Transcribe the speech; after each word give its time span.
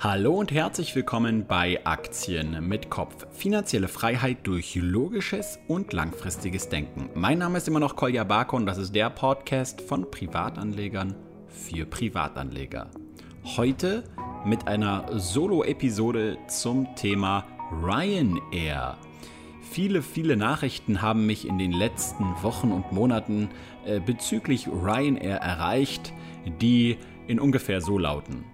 Hallo 0.00 0.34
und 0.34 0.50
herzlich 0.50 0.94
willkommen 0.96 1.46
bei 1.46 1.80
Aktien 1.84 2.68
mit 2.68 2.90
Kopf. 2.90 3.26
Finanzielle 3.30 3.88
Freiheit 3.88 4.38
durch 4.44 4.74
logisches 4.74 5.58
und 5.68 5.92
langfristiges 5.92 6.68
Denken. 6.68 7.08
Mein 7.14 7.38
Name 7.38 7.58
ist 7.58 7.68
immer 7.68 7.80
noch 7.80 7.96
Kolja 7.96 8.24
Barko 8.24 8.56
und 8.56 8.66
das 8.66 8.78
ist 8.78 8.94
der 8.94 9.10
Podcast 9.10 9.80
von 9.80 10.10
Privatanlegern 10.10 11.14
für 11.48 11.86
Privatanleger. 11.86 12.90
Heute 13.56 14.04
mit 14.44 14.66
einer 14.66 15.06
Solo-Episode 15.18 16.38
zum 16.48 16.94
Thema 16.96 17.44
Ryanair. 17.82 18.98
Viele, 19.70 20.02
viele 20.02 20.36
Nachrichten 20.36 21.00
haben 21.00 21.26
mich 21.26 21.48
in 21.48 21.58
den 21.58 21.72
letzten 21.72 22.24
Wochen 22.42 22.72
und 22.72 22.92
Monaten 22.92 23.48
äh, 23.86 24.00
bezüglich 24.00 24.68
Ryanair 24.68 25.36
erreicht, 25.38 26.12
die 26.60 26.98
in 27.26 27.40
ungefähr 27.40 27.80
so 27.80 27.96
lauten. 27.98 28.44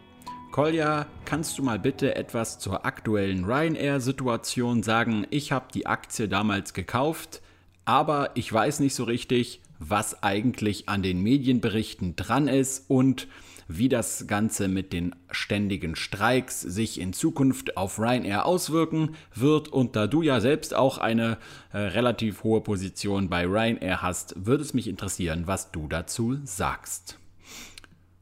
Kolja, 0.58 1.06
kannst 1.24 1.56
du 1.56 1.62
mal 1.62 1.78
bitte 1.78 2.16
etwas 2.16 2.58
zur 2.58 2.84
aktuellen 2.84 3.44
Ryanair-Situation 3.44 4.82
sagen? 4.82 5.24
Ich 5.30 5.52
habe 5.52 5.66
die 5.72 5.86
Aktie 5.86 6.26
damals 6.26 6.74
gekauft, 6.74 7.42
aber 7.84 8.32
ich 8.34 8.52
weiß 8.52 8.80
nicht 8.80 8.96
so 8.96 9.04
richtig, 9.04 9.60
was 9.78 10.20
eigentlich 10.24 10.88
an 10.88 11.04
den 11.04 11.22
Medienberichten 11.22 12.16
dran 12.16 12.48
ist 12.48 12.90
und 12.90 13.28
wie 13.68 13.88
das 13.88 14.26
Ganze 14.26 14.66
mit 14.66 14.92
den 14.92 15.14
ständigen 15.30 15.94
Streiks 15.94 16.60
sich 16.60 17.00
in 17.00 17.12
Zukunft 17.12 17.76
auf 17.76 18.00
Ryanair 18.00 18.44
auswirken 18.44 19.14
wird. 19.36 19.68
Und 19.68 19.94
da 19.94 20.08
du 20.08 20.22
ja 20.22 20.40
selbst 20.40 20.74
auch 20.74 20.98
eine 20.98 21.38
äh, 21.72 21.78
relativ 21.78 22.42
hohe 22.42 22.62
Position 22.62 23.28
bei 23.28 23.46
Ryanair 23.46 24.02
hast, 24.02 24.34
würde 24.44 24.64
es 24.64 24.74
mich 24.74 24.88
interessieren, 24.88 25.46
was 25.46 25.70
du 25.70 25.86
dazu 25.86 26.36
sagst. 26.42 27.16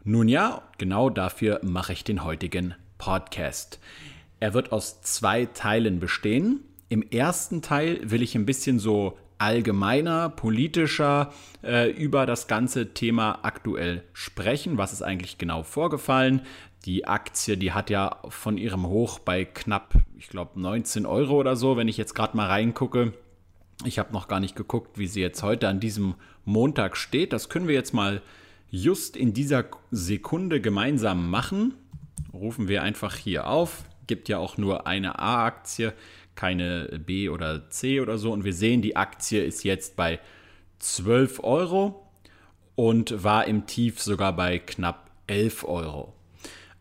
Nun 0.08 0.28
ja, 0.28 0.62
genau 0.78 1.10
dafür 1.10 1.58
mache 1.64 1.92
ich 1.92 2.04
den 2.04 2.22
heutigen 2.22 2.76
Podcast. 2.96 3.80
Er 4.38 4.54
wird 4.54 4.70
aus 4.70 5.02
zwei 5.02 5.46
Teilen 5.46 5.98
bestehen. 5.98 6.60
Im 6.88 7.02
ersten 7.02 7.60
Teil 7.60 7.98
will 8.08 8.22
ich 8.22 8.36
ein 8.36 8.46
bisschen 8.46 8.78
so 8.78 9.18
allgemeiner, 9.38 10.28
politischer 10.28 11.32
äh, 11.64 11.90
über 11.90 12.24
das 12.24 12.46
ganze 12.46 12.94
Thema 12.94 13.40
aktuell 13.42 14.04
sprechen. 14.12 14.78
Was 14.78 14.92
ist 14.92 15.02
eigentlich 15.02 15.38
genau 15.38 15.64
vorgefallen? 15.64 16.42
Die 16.84 17.08
Aktie, 17.08 17.56
die 17.56 17.72
hat 17.72 17.90
ja 17.90 18.20
von 18.28 18.58
ihrem 18.58 18.86
Hoch 18.86 19.18
bei 19.18 19.44
knapp, 19.44 19.94
ich 20.16 20.28
glaube, 20.28 20.60
19 20.60 21.04
Euro 21.04 21.34
oder 21.34 21.56
so, 21.56 21.76
wenn 21.76 21.88
ich 21.88 21.96
jetzt 21.96 22.14
gerade 22.14 22.36
mal 22.36 22.46
reingucke. 22.46 23.12
Ich 23.84 23.98
habe 23.98 24.12
noch 24.12 24.28
gar 24.28 24.38
nicht 24.38 24.54
geguckt, 24.54 25.00
wie 25.00 25.08
sie 25.08 25.20
jetzt 25.20 25.42
heute 25.42 25.66
an 25.66 25.80
diesem 25.80 26.14
Montag 26.44 26.96
steht. 26.96 27.32
Das 27.32 27.48
können 27.48 27.66
wir 27.66 27.74
jetzt 27.74 27.92
mal 27.92 28.22
just 28.70 29.16
in 29.16 29.32
dieser 29.32 29.64
Sekunde 29.90 30.60
gemeinsam 30.60 31.30
machen. 31.30 31.74
Rufen 32.32 32.68
wir 32.68 32.82
einfach 32.82 33.16
hier 33.16 33.48
auf. 33.48 33.84
Gibt 34.06 34.28
ja 34.28 34.38
auch 34.38 34.56
nur 34.56 34.86
eine 34.86 35.18
A-Aktie, 35.18 35.92
keine 36.34 37.00
B 37.04 37.28
oder 37.28 37.70
C 37.70 38.00
oder 38.00 38.18
so. 38.18 38.32
Und 38.32 38.44
wir 38.44 38.52
sehen, 38.52 38.82
die 38.82 38.96
Aktie 38.96 39.42
ist 39.42 39.64
jetzt 39.64 39.96
bei 39.96 40.20
12 40.78 41.42
Euro 41.42 42.06
und 42.74 43.24
war 43.24 43.46
im 43.46 43.66
Tief 43.66 44.00
sogar 44.00 44.34
bei 44.36 44.58
knapp 44.58 45.10
11 45.26 45.64
Euro. 45.64 46.12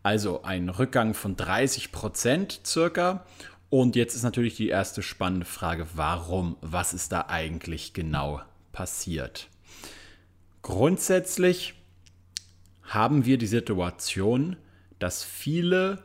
Also 0.02 0.42
ein 0.42 0.68
Rückgang 0.68 1.14
von 1.14 1.36
30 1.36 1.90
Prozent 1.90 2.60
circa. 2.64 3.26
Und 3.70 3.96
jetzt 3.96 4.14
ist 4.14 4.22
natürlich 4.22 4.54
die 4.54 4.68
erste 4.68 5.02
spannende 5.02 5.46
Frage, 5.46 5.88
warum? 5.94 6.56
Was 6.60 6.94
ist 6.94 7.10
da 7.10 7.26
eigentlich 7.28 7.92
genau 7.92 8.40
passiert? 8.72 9.48
Grundsätzlich 10.62 11.74
haben 12.86 13.24
wir 13.24 13.38
die 13.38 13.46
Situation, 13.46 14.56
dass 14.98 15.24
viele 15.24 16.02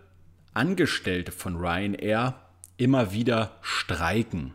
Angestellte 0.54 1.32
von 1.32 1.56
Ryanair 1.56 2.36
immer 2.78 3.14
wieder 3.14 3.58
streiken. 3.62 4.54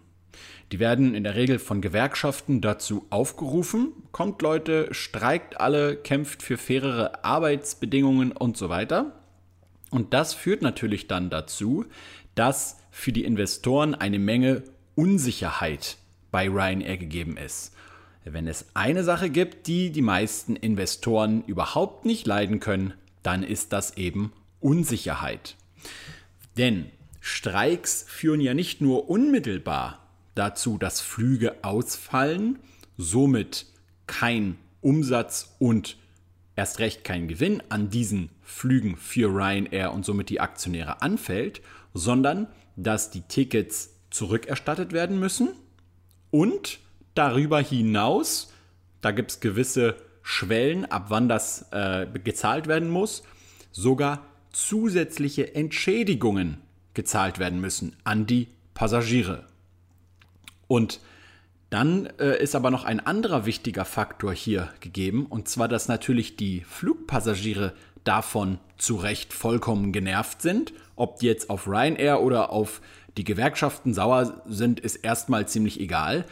Die 0.72 0.80
werden 0.80 1.14
in 1.14 1.22
der 1.22 1.36
Regel 1.36 1.58
von 1.60 1.80
Gewerkschaften 1.80 2.60
dazu 2.60 3.06
aufgerufen, 3.10 3.92
kommt 4.10 4.42
Leute, 4.42 4.88
streikt 4.92 5.60
alle, 5.60 5.96
kämpft 5.96 6.42
für 6.42 6.58
fairere 6.58 7.24
Arbeitsbedingungen 7.24 8.32
und 8.32 8.56
so 8.56 8.68
weiter. 8.68 9.12
Und 9.90 10.12
das 10.12 10.34
führt 10.34 10.62
natürlich 10.62 11.06
dann 11.06 11.30
dazu, 11.30 11.86
dass 12.34 12.78
für 12.90 13.12
die 13.12 13.24
Investoren 13.24 13.94
eine 13.94 14.18
Menge 14.18 14.64
Unsicherheit 14.96 15.98
bei 16.32 16.48
Ryanair 16.48 16.96
gegeben 16.96 17.36
ist. 17.36 17.72
Wenn 18.28 18.48
es 18.48 18.66
eine 18.74 19.04
Sache 19.04 19.30
gibt, 19.30 19.68
die 19.68 19.90
die 19.90 20.02
meisten 20.02 20.56
Investoren 20.56 21.44
überhaupt 21.44 22.04
nicht 22.04 22.26
leiden 22.26 22.58
können, 22.58 22.92
dann 23.22 23.44
ist 23.44 23.72
das 23.72 23.96
eben 23.96 24.32
Unsicherheit. 24.58 25.54
Denn 26.56 26.86
Streiks 27.20 28.04
führen 28.08 28.40
ja 28.40 28.52
nicht 28.52 28.80
nur 28.80 29.08
unmittelbar 29.08 30.08
dazu, 30.34 30.76
dass 30.76 31.00
Flüge 31.00 31.62
ausfallen, 31.62 32.58
somit 32.96 33.66
kein 34.08 34.58
Umsatz 34.80 35.54
und 35.60 35.96
erst 36.56 36.80
recht 36.80 37.04
kein 37.04 37.28
Gewinn 37.28 37.62
an 37.68 37.90
diesen 37.90 38.30
Flügen 38.42 38.96
für 38.96 39.28
Ryanair 39.28 39.92
und 39.92 40.04
somit 40.04 40.30
die 40.30 40.40
Aktionäre 40.40 41.00
anfällt, 41.00 41.62
sondern 41.94 42.48
dass 42.74 43.10
die 43.10 43.22
Tickets 43.22 43.90
zurückerstattet 44.10 44.92
werden 44.92 45.20
müssen 45.20 45.50
und 46.30 46.80
Darüber 47.16 47.60
hinaus, 47.60 48.52
da 49.00 49.10
gibt 49.10 49.30
es 49.30 49.40
gewisse 49.40 49.96
Schwellen, 50.22 50.84
ab 50.84 51.06
wann 51.08 51.30
das 51.30 51.66
äh, 51.72 52.06
gezahlt 52.22 52.66
werden 52.68 52.90
muss, 52.90 53.22
sogar 53.72 54.26
zusätzliche 54.52 55.54
Entschädigungen 55.54 56.58
gezahlt 56.92 57.38
werden 57.38 57.58
müssen 57.58 57.96
an 58.04 58.26
die 58.26 58.48
Passagiere. 58.74 59.46
Und 60.68 61.00
dann 61.70 62.04
äh, 62.18 62.42
ist 62.42 62.54
aber 62.54 62.70
noch 62.70 62.84
ein 62.84 63.00
anderer 63.00 63.46
wichtiger 63.46 63.86
Faktor 63.86 64.34
hier 64.34 64.68
gegeben, 64.80 65.24
und 65.24 65.48
zwar, 65.48 65.68
dass 65.68 65.88
natürlich 65.88 66.36
die 66.36 66.60
Flugpassagiere 66.60 67.72
davon 68.04 68.58
zu 68.76 68.96
Recht 68.96 69.32
vollkommen 69.32 69.90
genervt 69.90 70.42
sind. 70.42 70.74
Ob 70.96 71.18
die 71.20 71.26
jetzt 71.26 71.48
auf 71.48 71.66
Ryanair 71.66 72.20
oder 72.20 72.50
auf 72.50 72.82
die 73.16 73.24
Gewerkschaften 73.24 73.94
sauer 73.94 74.42
sind, 74.46 74.80
ist 74.80 74.96
erstmal 74.96 75.48
ziemlich 75.48 75.80
egal. 75.80 76.26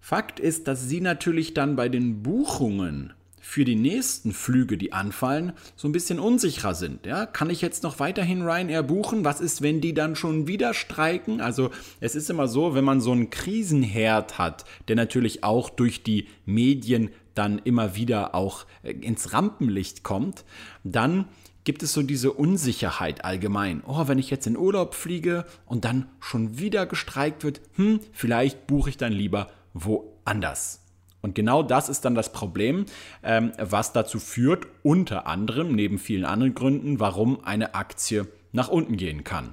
Fakt 0.00 0.40
ist, 0.40 0.66
dass 0.66 0.88
sie 0.88 1.00
natürlich 1.00 1.54
dann 1.54 1.76
bei 1.76 1.88
den 1.88 2.22
Buchungen 2.22 3.12
für 3.40 3.64
die 3.64 3.74
nächsten 3.74 4.32
Flüge, 4.32 4.78
die 4.78 4.92
anfallen, 4.92 5.52
so 5.74 5.88
ein 5.88 5.92
bisschen 5.92 6.20
unsicherer 6.20 6.74
sind. 6.74 7.04
Ja? 7.06 7.26
Kann 7.26 7.50
ich 7.50 7.60
jetzt 7.62 7.82
noch 7.82 7.98
weiterhin 7.98 8.42
Ryanair 8.42 8.82
buchen? 8.82 9.24
Was 9.24 9.40
ist, 9.40 9.60
wenn 9.60 9.80
die 9.80 9.94
dann 9.94 10.14
schon 10.14 10.46
wieder 10.46 10.72
streiken? 10.72 11.40
Also 11.40 11.70
es 12.00 12.14
ist 12.14 12.30
immer 12.30 12.48
so, 12.48 12.74
wenn 12.74 12.84
man 12.84 13.00
so 13.00 13.12
einen 13.12 13.30
Krisenherd 13.30 14.38
hat, 14.38 14.64
der 14.88 14.96
natürlich 14.96 15.42
auch 15.42 15.70
durch 15.70 16.02
die 16.02 16.28
Medien 16.46 17.10
dann 17.34 17.58
immer 17.58 17.96
wieder 17.96 18.34
auch 18.34 18.66
äh, 18.82 18.92
ins 18.92 19.32
Rampenlicht 19.32 20.02
kommt, 20.02 20.44
dann 20.84 21.26
gibt 21.64 21.82
es 21.82 21.92
so 21.92 22.02
diese 22.02 22.32
Unsicherheit 22.32 23.24
allgemein. 23.24 23.82
Oh, 23.86 24.06
wenn 24.06 24.18
ich 24.18 24.30
jetzt 24.30 24.46
in 24.46 24.56
Urlaub 24.56 24.94
fliege 24.94 25.44
und 25.66 25.84
dann 25.84 26.06
schon 26.20 26.58
wieder 26.58 26.86
gestreikt 26.86 27.44
wird, 27.44 27.60
hm, 27.74 28.00
vielleicht 28.12 28.66
buche 28.66 28.90
ich 28.90 28.96
dann 28.96 29.12
lieber 29.12 29.48
woanders. 29.74 30.80
Und 31.22 31.34
genau 31.34 31.62
das 31.62 31.88
ist 31.88 32.04
dann 32.04 32.14
das 32.14 32.32
Problem, 32.32 32.86
ähm, 33.22 33.52
was 33.58 33.92
dazu 33.92 34.18
führt, 34.18 34.66
unter 34.82 35.26
anderem, 35.26 35.74
neben 35.74 35.98
vielen 35.98 36.24
anderen 36.24 36.54
Gründen, 36.54 36.98
warum 36.98 37.44
eine 37.44 37.74
Aktie 37.74 38.26
nach 38.52 38.68
unten 38.68 38.96
gehen 38.96 39.22
kann. 39.24 39.52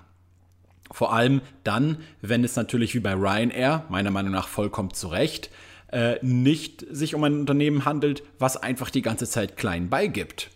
Vor 0.92 1.14
allem 1.14 1.42
dann, 1.64 1.98
wenn 2.22 2.44
es 2.44 2.56
natürlich 2.56 2.96
wie 2.96 3.02
bei 3.02 3.14
Ryanair, 3.14 3.84
meiner 3.90 4.12
Meinung 4.12 4.32
nach 4.32 4.48
vollkommen 4.48 4.94
zu 4.94 5.10
Recht, 5.10 5.50
äh, 5.92 6.18
nicht 6.22 6.86
sich 6.90 7.16
um 7.16 7.24
ein 7.24 7.40
Unternehmen 7.42 7.86
handelt, 7.86 8.24
was 8.40 8.58
einfach 8.58 8.90
die 8.90 9.02
ganze 9.02 9.28
Zeit 9.28 9.58
klein 9.58 9.90
beigibt. 9.90 10.50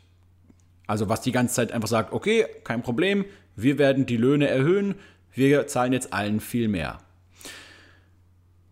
Also 0.88 1.10
was 1.10 1.22
die 1.22 1.32
ganze 1.32 1.56
Zeit 1.56 1.72
einfach 1.72 1.90
sagt, 1.90 2.14
okay, 2.14 2.46
kein 2.64 2.82
Problem, 2.82 3.26
wir 3.56 3.78
werden 3.78 4.06
die 4.06 4.18
Löhne 4.18 4.48
erhöhen, 4.48 4.96
wir 5.34 5.68
zahlen 5.68 5.94
jetzt 5.94 6.14
allen 6.14 6.40
viel 6.40 6.68
mehr. 6.68 7.00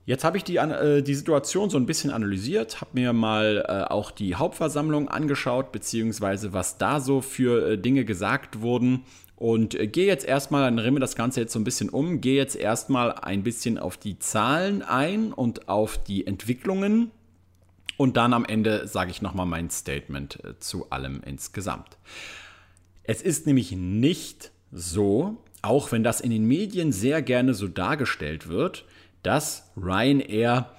Jetzt 0.10 0.24
habe 0.24 0.38
ich 0.38 0.44
die, 0.44 0.56
äh, 0.56 1.04
die 1.04 1.14
Situation 1.14 1.70
so 1.70 1.78
ein 1.78 1.86
bisschen 1.86 2.10
analysiert, 2.10 2.82
habe 2.82 2.90
mir 2.96 3.14
mal 3.14 3.64
äh, 3.68 3.94
auch 3.94 4.10
die 4.10 4.34
Hauptversammlung 4.34 5.08
angeschaut, 5.08 5.72
beziehungsweise 5.72 6.52
was 6.52 6.80
da 6.80 7.00
so 7.00 7.22
für 7.22 7.74
äh, 7.74 7.78
Dinge 7.78 8.06
gesagt 8.06 8.62
wurden. 8.62 9.04
Und 9.36 9.76
äh, 9.76 9.86
gehe 9.86 10.08
jetzt 10.08 10.26
erstmal, 10.26 10.64
dann 10.64 10.80
rimme 10.80 11.00
das 11.00 11.16
Ganze 11.16 11.42
jetzt 11.42 11.54
so 11.54 11.60
ein 11.60 11.64
bisschen 11.64 11.90
um, 11.90 12.22
gehe 12.22 12.38
jetzt 12.38 12.56
erstmal 12.56 13.12
ein 13.12 13.44
bisschen 13.44 13.78
auf 13.78 13.98
die 13.98 14.18
Zahlen 14.18 14.82
ein 14.82 15.32
und 15.32 15.70
auf 15.70 16.00
die 16.00 16.26
Entwicklungen. 16.26 17.12
Und 17.96 18.18
dann 18.18 18.34
am 18.34 18.46
Ende 18.46 18.88
sage 18.88 19.12
ich 19.12 19.22
nochmal 19.22 19.46
mein 19.46 19.70
Statement 19.70 20.44
äh, 20.44 20.58
zu 20.58 20.90
allem 20.90 21.22
insgesamt. 21.24 22.00
Es 23.04 23.22
ist 23.22 23.46
nämlich 23.46 23.74
nicht 23.74 24.50
so, 24.72 25.38
auch 25.62 25.92
wenn 25.92 26.04
das 26.04 26.20
in 26.20 26.32
den 26.32 26.46
Medien 26.46 26.92
sehr 26.92 27.22
gerne 27.22 27.54
so 27.54 27.68
dargestellt 27.68 28.50
wird, 28.50 28.86
dass 29.24 29.72
Ryanair 29.76 30.72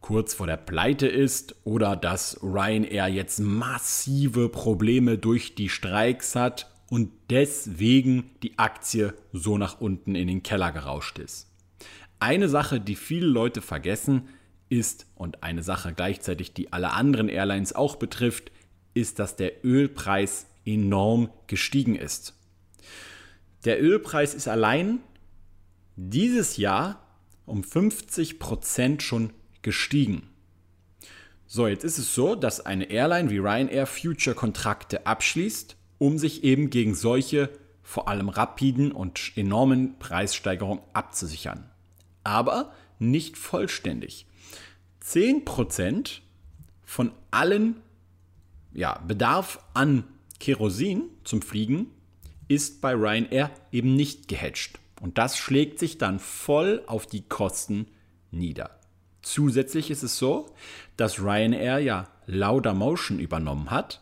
kurz 0.00 0.34
vor 0.34 0.46
der 0.46 0.56
Pleite 0.56 1.06
ist 1.06 1.54
oder 1.64 1.96
dass 1.96 2.42
Ryanair 2.42 3.08
jetzt 3.08 3.38
massive 3.38 4.48
Probleme 4.48 5.18
durch 5.18 5.54
die 5.54 5.68
Streiks 5.68 6.34
hat 6.34 6.70
und 6.90 7.10
deswegen 7.30 8.30
die 8.42 8.58
Aktie 8.58 9.14
so 9.32 9.56
nach 9.56 9.80
unten 9.80 10.14
in 10.14 10.28
den 10.28 10.42
Keller 10.42 10.72
gerauscht 10.72 11.18
ist. 11.18 11.48
Eine 12.20 12.48
Sache, 12.48 12.80
die 12.80 12.96
viele 12.96 13.26
Leute 13.26 13.62
vergessen, 13.62 14.28
ist, 14.68 15.06
und 15.16 15.42
eine 15.42 15.62
Sache 15.62 15.92
gleichzeitig, 15.92 16.54
die 16.54 16.72
alle 16.72 16.92
anderen 16.92 17.28
Airlines 17.28 17.74
auch 17.74 17.96
betrifft, 17.96 18.50
ist, 18.94 19.18
dass 19.18 19.36
der 19.36 19.64
Ölpreis 19.64 20.46
enorm 20.64 21.30
gestiegen 21.46 21.94
ist. 21.94 22.34
Der 23.64 23.82
Ölpreis 23.82 24.34
ist 24.34 24.48
allein 24.48 25.00
dieses 25.96 26.56
Jahr 26.56 27.02
um 27.46 27.64
50 27.64 28.38
Prozent 28.38 29.02
schon 29.02 29.32
gestiegen. 29.62 30.28
So, 31.46 31.66
jetzt 31.66 31.84
ist 31.84 31.98
es 31.98 32.14
so, 32.14 32.34
dass 32.34 32.64
eine 32.64 32.90
Airline 32.90 33.30
wie 33.30 33.38
Ryanair 33.38 33.86
Future-Kontrakte 33.86 35.06
abschließt, 35.06 35.76
um 35.98 36.18
sich 36.18 36.44
eben 36.44 36.70
gegen 36.70 36.94
solche 36.94 37.50
vor 37.82 38.08
allem 38.08 38.28
rapiden 38.28 38.90
und 38.90 39.32
enormen 39.36 39.98
Preissteigerungen 39.98 40.82
abzusichern. 40.94 41.68
Aber 42.24 42.72
nicht 42.98 43.36
vollständig. 43.36 44.26
10% 45.04 46.20
von 46.84 47.12
allen 47.30 47.76
ja, 48.72 48.98
Bedarf 49.06 49.58
an 49.74 50.04
Kerosin 50.40 51.04
zum 51.24 51.42
Fliegen 51.42 51.88
ist 52.48 52.80
bei 52.80 52.94
Ryanair 52.94 53.50
eben 53.70 53.94
nicht 53.94 54.28
gehatcht. 54.28 54.78
Und 55.02 55.18
das 55.18 55.36
schlägt 55.36 55.80
sich 55.80 55.98
dann 55.98 56.20
voll 56.20 56.84
auf 56.86 57.06
die 57.06 57.22
Kosten 57.22 57.88
nieder. 58.30 58.70
Zusätzlich 59.20 59.90
ist 59.90 60.04
es 60.04 60.16
so, 60.16 60.54
dass 60.96 61.20
Ryanair 61.20 61.80
ja 61.80 62.06
Laudamotion 62.26 63.18
übernommen 63.18 63.72
hat. 63.72 64.00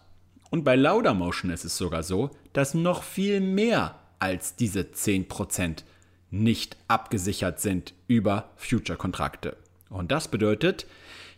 Und 0.50 0.62
bei 0.62 0.76
Laudamotion 0.76 1.50
ist 1.50 1.64
es 1.64 1.78
sogar 1.78 2.02
so, 2.02 2.28
dass 2.52 2.74
noch 2.74 3.02
viel 3.02 3.40
mehr 3.40 3.98
als 4.18 4.56
diese 4.56 4.80
10% 4.80 5.84
nicht 6.30 6.76
abgesichert 6.86 7.60
sind 7.60 7.94
über 8.06 8.50
Future-Kontrakte. 8.56 9.56
Und 9.88 10.12
das 10.12 10.28
bedeutet, 10.28 10.86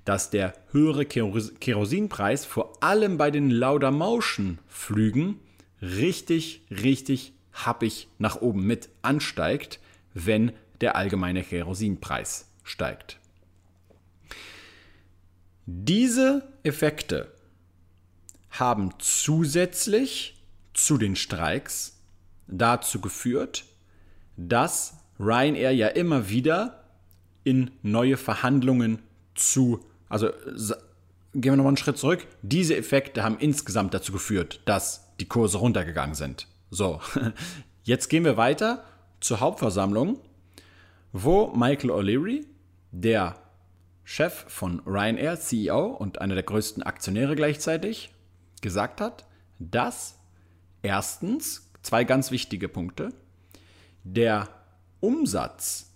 dass 0.04 0.30
der 0.30 0.54
höhere 0.72 1.04
Kerosinpreis 1.06 2.44
vor 2.44 2.82
allem 2.82 3.16
bei 3.16 3.30
den 3.30 3.48
Laudamotion-Flügen 3.48 5.38
richtig, 5.80 6.62
richtig 6.68 7.34
happig 7.52 8.08
nach 8.18 8.40
oben 8.40 8.66
mit 8.66 8.88
ansteigt, 9.02 9.80
wenn 10.14 10.52
der 10.80 10.96
allgemeine 10.96 11.42
Kerosinpreis 11.42 12.50
steigt. 12.64 13.18
Diese 15.66 16.48
Effekte 16.64 17.32
haben 18.50 18.92
zusätzlich 18.98 20.42
zu 20.74 20.98
den 20.98 21.16
Streiks 21.16 22.00
dazu 22.46 23.00
geführt, 23.00 23.64
dass 24.36 24.94
Ryanair 25.18 25.72
ja 25.72 25.88
immer 25.88 26.28
wieder 26.28 26.84
in 27.44 27.70
neue 27.82 28.16
Verhandlungen 28.16 29.00
zu, 29.34 29.84
also 30.08 30.30
gehen 31.32 31.52
wir 31.52 31.56
nochmal 31.56 31.70
einen 31.70 31.76
Schritt 31.76 31.98
zurück, 31.98 32.26
diese 32.42 32.76
Effekte 32.76 33.22
haben 33.22 33.38
insgesamt 33.38 33.94
dazu 33.94 34.12
geführt, 34.12 34.60
dass 34.64 35.08
die 35.20 35.28
Kurse 35.28 35.58
runtergegangen 35.58 36.14
sind. 36.14 36.46
So, 36.74 37.02
jetzt 37.84 38.08
gehen 38.08 38.24
wir 38.24 38.38
weiter 38.38 38.82
zur 39.20 39.40
Hauptversammlung, 39.40 40.18
wo 41.12 41.48
Michael 41.48 41.90
O'Leary, 41.90 42.46
der 42.92 43.36
Chef 44.04 44.46
von 44.48 44.80
Ryanair, 44.86 45.38
CEO 45.38 45.88
und 45.88 46.22
einer 46.22 46.34
der 46.34 46.44
größten 46.44 46.82
Aktionäre 46.82 47.36
gleichzeitig, 47.36 48.14
gesagt 48.62 49.02
hat, 49.02 49.26
dass 49.58 50.18
erstens 50.80 51.70
zwei 51.82 52.04
ganz 52.04 52.30
wichtige 52.30 52.70
Punkte, 52.70 53.10
der 54.02 54.48
Umsatz 55.00 55.92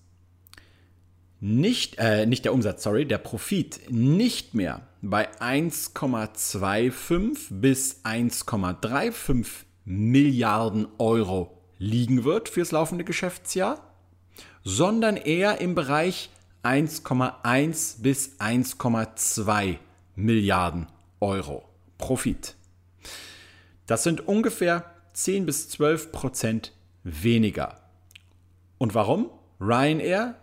nicht, 1.40 1.96
äh, 1.96 2.26
nicht 2.26 2.44
der 2.44 2.52
Umsatz, 2.52 2.82
sorry, 2.82 3.06
der 3.06 3.16
Profit 3.16 3.90
nicht 3.90 4.52
mehr 4.52 4.82
bei 5.00 5.26
1,25 5.40 7.46
bis 7.50 8.04
1,35 8.04 9.65
Milliarden 9.86 10.88
Euro 10.98 11.62
liegen 11.78 12.24
wird 12.24 12.48
fürs 12.48 12.72
laufende 12.72 13.04
Geschäftsjahr, 13.04 13.94
sondern 14.64 15.16
eher 15.16 15.60
im 15.60 15.76
Bereich 15.76 16.28
1,1 16.64 18.02
bis 18.02 18.40
1,2 18.40 19.78
Milliarden 20.16 20.88
Euro 21.20 21.68
Profit. 21.98 22.56
Das 23.86 24.02
sind 24.02 24.26
ungefähr 24.26 24.90
10 25.12 25.46
bis 25.46 25.68
12 25.68 26.10
Prozent 26.10 26.72
weniger. 27.04 27.78
Und 28.78 28.96
warum? 28.96 29.30
Ryanair 29.60 30.34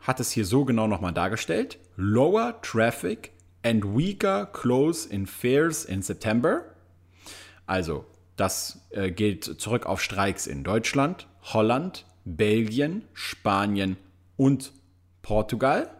hat 0.00 0.20
es 0.20 0.30
hier 0.30 0.44
so 0.44 0.66
genau 0.66 0.86
nochmal 0.86 1.14
dargestellt. 1.14 1.78
Lower 1.96 2.60
traffic 2.60 3.32
and 3.62 3.96
weaker 3.96 4.44
close 4.44 5.08
in 5.08 5.26
fares 5.26 5.86
in 5.86 6.02
September. 6.02 6.64
Also, 7.66 8.04
das 8.36 8.86
äh, 8.90 9.10
geht 9.10 9.44
zurück 9.44 9.86
auf 9.86 10.02
Streiks 10.02 10.46
in 10.46 10.62
Deutschland, 10.62 11.26
Holland, 11.42 12.04
Belgien, 12.24 13.02
Spanien 13.14 13.96
und 14.36 14.72
Portugal. 15.22 15.90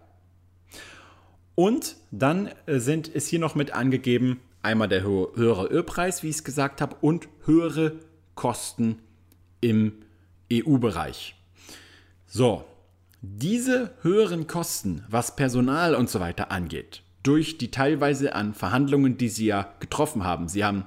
Und 1.54 1.96
dann 2.10 2.50
äh, 2.66 2.78
sind, 2.78 3.08
ist 3.08 3.28
hier 3.28 3.38
noch 3.38 3.54
mit 3.54 3.72
angegeben, 3.72 4.40
einmal 4.62 4.88
der 4.88 5.02
höhere 5.02 5.66
Ölpreis, 5.66 6.22
wie 6.22 6.28
ich 6.28 6.36
es 6.36 6.44
gesagt 6.44 6.80
habe, 6.80 6.96
und 7.00 7.28
höhere 7.44 8.00
Kosten 8.34 8.98
im 9.60 9.92
EU-Bereich. 10.52 11.34
So, 12.26 12.64
diese 13.22 13.94
höheren 14.02 14.46
Kosten, 14.46 15.04
was 15.08 15.36
Personal 15.36 15.94
und 15.94 16.10
so 16.10 16.20
weiter 16.20 16.50
angeht, 16.50 17.02
durch 17.22 17.56
die 17.58 17.70
teilweise 17.70 18.34
an 18.34 18.54
Verhandlungen, 18.54 19.16
die 19.16 19.28
sie 19.28 19.46
ja 19.46 19.74
getroffen 19.80 20.24
haben, 20.24 20.48
sie 20.48 20.64
haben 20.64 20.84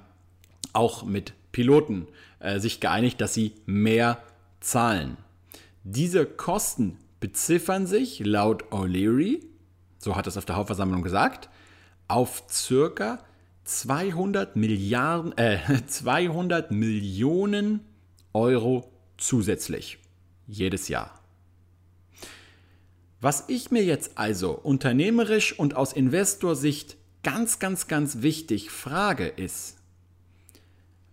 auch 0.73 1.03
mit 1.03 1.33
Piloten 1.51 2.07
äh, 2.39 2.59
sich 2.59 2.79
geeinigt, 2.79 3.21
dass 3.21 3.33
sie 3.33 3.53
mehr 3.65 4.21
zahlen. 4.59 5.17
Diese 5.83 6.25
Kosten 6.25 6.97
beziffern 7.19 7.87
sich 7.87 8.19
laut 8.19 8.65
O'Leary, 8.71 9.43
so 9.97 10.15
hat 10.15 10.27
es 10.27 10.37
auf 10.37 10.45
der 10.45 10.55
Hauptversammlung 10.55 11.01
gesagt, 11.01 11.49
auf 12.07 12.43
circa 12.49 13.19
200 13.63 14.55
Milliarden, 14.55 15.37
äh, 15.37 15.59
200 15.87 16.71
Millionen 16.71 17.81
Euro 18.33 18.91
zusätzlich 19.17 19.99
jedes 20.47 20.87
Jahr. 20.87 21.19
Was 23.21 23.45
ich 23.47 23.69
mir 23.69 23.83
jetzt 23.83 24.17
also 24.17 24.51
unternehmerisch 24.51 25.57
und 25.59 25.75
aus 25.75 25.91
Investorsicht 25.91 26.95
ganz, 27.21 27.59
ganz, 27.59 27.87
ganz 27.87 28.21
wichtig 28.21 28.71
frage 28.71 29.27
ist, 29.27 29.78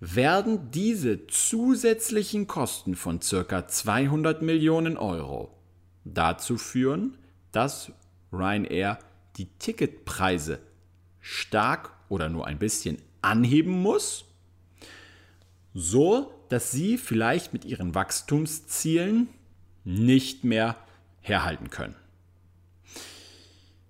werden 0.01 0.71
diese 0.71 1.27
zusätzlichen 1.27 2.47
Kosten 2.47 2.95
von 2.97 3.23
circa 3.23 3.67
200 3.67 4.43
Millionen 4.43 4.97
Euro 4.97 5.57
dazu 6.05 6.59
führen, 6.59 7.17
dass 7.53 7.93
Ryanair 8.33 8.99
die 9.37 9.47
Ticketpreise 9.59 10.59
stark 11.21 11.93
oder 12.09 12.29
nur 12.29 12.47
ein 12.47 12.59
bisschen 12.59 12.99
anheben 13.23 13.83
muss, 13.83 14.25
so 15.75 16.33
dass 16.49 16.71
sie 16.71 16.97
vielleicht 16.99 17.53
mit 17.53 17.65
ihren 17.65 17.95
Wachstumszielen 17.95 19.29
nicht 19.85 20.45
mehr 20.45 20.77
herhalten 21.21 21.71
können. 21.71 21.97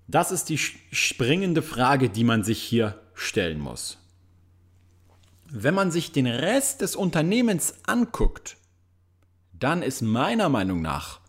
Das 0.09 0.31
ist 0.31 0.49
die 0.49 0.59
springende 0.59 1.63
Frage, 1.63 2.09
die 2.09 2.25
man 2.25 2.45
sich 2.45 2.63
hier 2.63 3.01
stellen 3.15 3.59
muss. 3.59 3.99
Wenn 5.49 5.75
man 5.75 5.93
sich 5.93 6.11
den 6.11 6.27
Rest 6.27 6.81
des 6.81 6.97
Unternehmens 6.97 7.75
anguckt, 7.87 8.57
dann 9.53 9.83
ist 9.83 10.03
meiner 10.03 10.49
Meinung 10.49 10.83
nach 10.83 11.21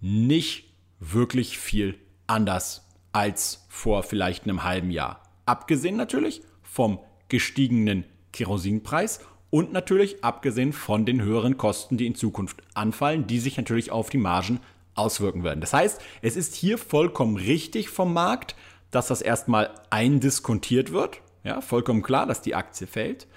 nicht 0.00 0.72
wirklich 0.98 1.58
viel 1.58 1.96
anders 2.26 2.84
als 3.12 3.64
vor 3.68 4.02
vielleicht 4.02 4.44
einem 4.44 4.64
halben 4.64 4.90
Jahr. 4.90 5.22
Abgesehen 5.46 5.96
natürlich 5.96 6.42
vom 6.62 6.98
gestiegenen 7.28 8.04
Kerosinpreis 8.32 9.20
und 9.50 9.72
natürlich 9.72 10.24
abgesehen 10.24 10.72
von 10.72 11.06
den 11.06 11.22
höheren 11.22 11.56
Kosten, 11.56 11.96
die 11.96 12.06
in 12.06 12.16
Zukunft 12.16 12.60
anfallen, 12.74 13.28
die 13.28 13.38
sich 13.38 13.56
natürlich 13.56 13.92
auf 13.92 14.10
die 14.10 14.18
Margen 14.18 14.58
auswirken 14.96 15.44
werden. 15.44 15.60
Das 15.60 15.72
heißt, 15.72 16.00
es 16.22 16.36
ist 16.36 16.56
hier 16.56 16.76
vollkommen 16.76 17.36
richtig 17.36 17.88
vom 17.88 18.12
Markt, 18.12 18.56
dass 18.90 19.06
das 19.06 19.22
erstmal 19.22 19.70
eindiskontiert 19.90 20.92
wird. 20.92 21.20
Ja, 21.44 21.60
vollkommen 21.60 22.02
klar, 22.02 22.26
dass 22.26 22.40
die 22.40 22.54
Aktie 22.54 22.86
fällt. 22.86 23.28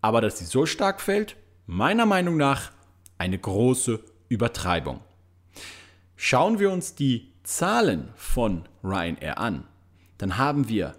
Aber 0.00 0.20
dass 0.20 0.38
sie 0.38 0.46
so 0.46 0.66
stark 0.66 1.00
fällt, 1.00 1.36
meiner 1.66 2.06
Meinung 2.06 2.36
nach 2.36 2.72
eine 3.18 3.38
große 3.38 4.00
Übertreibung. 4.28 5.00
Schauen 6.16 6.58
wir 6.58 6.70
uns 6.70 6.94
die 6.94 7.32
Zahlen 7.42 8.08
von 8.16 8.66
Ryanair 8.82 9.38
an, 9.38 9.64
dann 10.18 10.38
haben 10.38 10.68
wir 10.68 10.94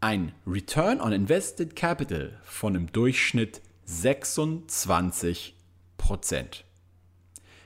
ein 0.00 0.32
Return 0.46 1.00
on 1.00 1.12
Invested 1.12 1.74
Capital 1.74 2.38
von 2.44 2.74
im 2.74 2.92
Durchschnitt 2.92 3.60
26 3.84 5.56
Prozent. 5.96 6.64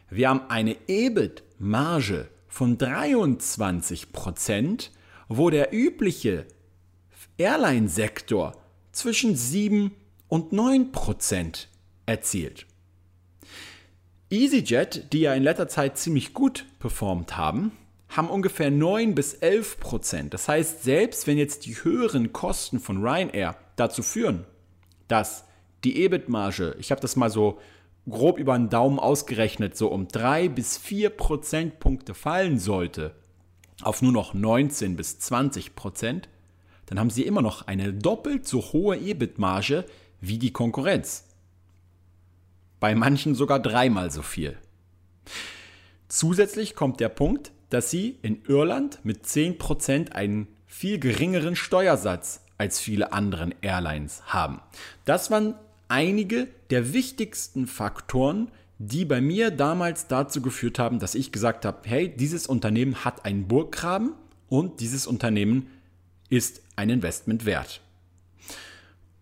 Wir 0.08 0.28
haben 0.28 0.48
eine 0.48 0.76
EBIT-Marge 0.86 2.28
von 2.46 2.78
23 2.78 4.12
Prozent, 4.12 4.92
wo 5.28 5.50
der 5.50 5.74
übliche 5.74 6.46
Airline-Sektor 7.38 8.56
zwischen 8.92 9.36
7 9.36 9.94
und 10.26 10.52
9 10.52 10.92
Prozent 10.92 11.68
erzielt. 12.04 12.66
EasyJet, 14.30 15.12
die 15.12 15.20
ja 15.20 15.34
in 15.34 15.42
letzter 15.42 15.68
Zeit 15.68 15.96
ziemlich 15.96 16.34
gut 16.34 16.66
performt 16.80 17.36
haben, 17.36 17.72
haben 18.08 18.28
ungefähr 18.28 18.70
9 18.70 19.14
bis 19.14 19.34
11 19.34 19.80
Prozent. 19.80 20.34
Das 20.34 20.48
heißt, 20.48 20.82
selbst 20.82 21.26
wenn 21.26 21.38
jetzt 21.38 21.66
die 21.66 21.76
höheren 21.76 22.32
Kosten 22.32 22.80
von 22.80 23.02
Ryanair 23.02 23.56
dazu 23.76 24.02
führen, 24.02 24.44
dass 25.06 25.44
die 25.84 26.02
EBIT-Marge, 26.02 26.76
ich 26.78 26.90
habe 26.90 27.00
das 27.00 27.16
mal 27.16 27.30
so 27.30 27.58
grob 28.08 28.38
über 28.38 28.56
den 28.56 28.68
Daumen 28.68 28.98
ausgerechnet, 28.98 29.76
so 29.76 29.88
um 29.88 30.08
3 30.08 30.48
bis 30.48 30.76
4 30.76 31.10
Prozentpunkte 31.10 32.14
fallen 32.14 32.58
sollte, 32.58 33.14
auf 33.82 34.02
nur 34.02 34.12
noch 34.12 34.34
19 34.34 34.96
bis 34.96 35.18
20 35.20 35.76
Prozent, 35.76 36.28
dann 36.88 36.98
haben 36.98 37.10
sie 37.10 37.24
immer 37.24 37.42
noch 37.42 37.66
eine 37.66 37.92
doppelt 37.92 38.46
so 38.46 38.60
hohe 38.72 38.96
EBIT-Marge 38.96 39.84
wie 40.20 40.38
die 40.38 40.52
Konkurrenz. 40.52 41.24
Bei 42.80 42.94
manchen 42.94 43.34
sogar 43.34 43.60
dreimal 43.60 44.10
so 44.10 44.22
viel. 44.22 44.56
Zusätzlich 46.08 46.74
kommt 46.74 47.00
der 47.00 47.10
Punkt, 47.10 47.52
dass 47.68 47.90
sie 47.90 48.18
in 48.22 48.42
Irland 48.46 49.00
mit 49.04 49.26
10% 49.26 50.12
einen 50.12 50.48
viel 50.66 50.98
geringeren 50.98 51.56
Steuersatz 51.56 52.40
als 52.56 52.80
viele 52.80 53.12
anderen 53.12 53.54
Airlines 53.60 54.22
haben. 54.26 54.60
Das 55.04 55.30
waren 55.30 55.54
einige 55.88 56.48
der 56.70 56.92
wichtigsten 56.94 57.66
Faktoren, 57.66 58.50
die 58.78 59.04
bei 59.04 59.20
mir 59.20 59.50
damals 59.50 60.06
dazu 60.06 60.40
geführt 60.40 60.78
haben, 60.78 60.98
dass 60.98 61.14
ich 61.14 61.32
gesagt 61.32 61.64
habe, 61.64 61.80
hey, 61.84 62.08
dieses 62.08 62.46
Unternehmen 62.46 63.04
hat 63.04 63.24
einen 63.24 63.48
Burggraben 63.48 64.12
und 64.48 64.80
dieses 64.80 65.06
Unternehmen 65.06 65.68
ist 66.30 66.62
ein 66.78 66.90
Investment 66.90 67.44
wert. 67.44 67.80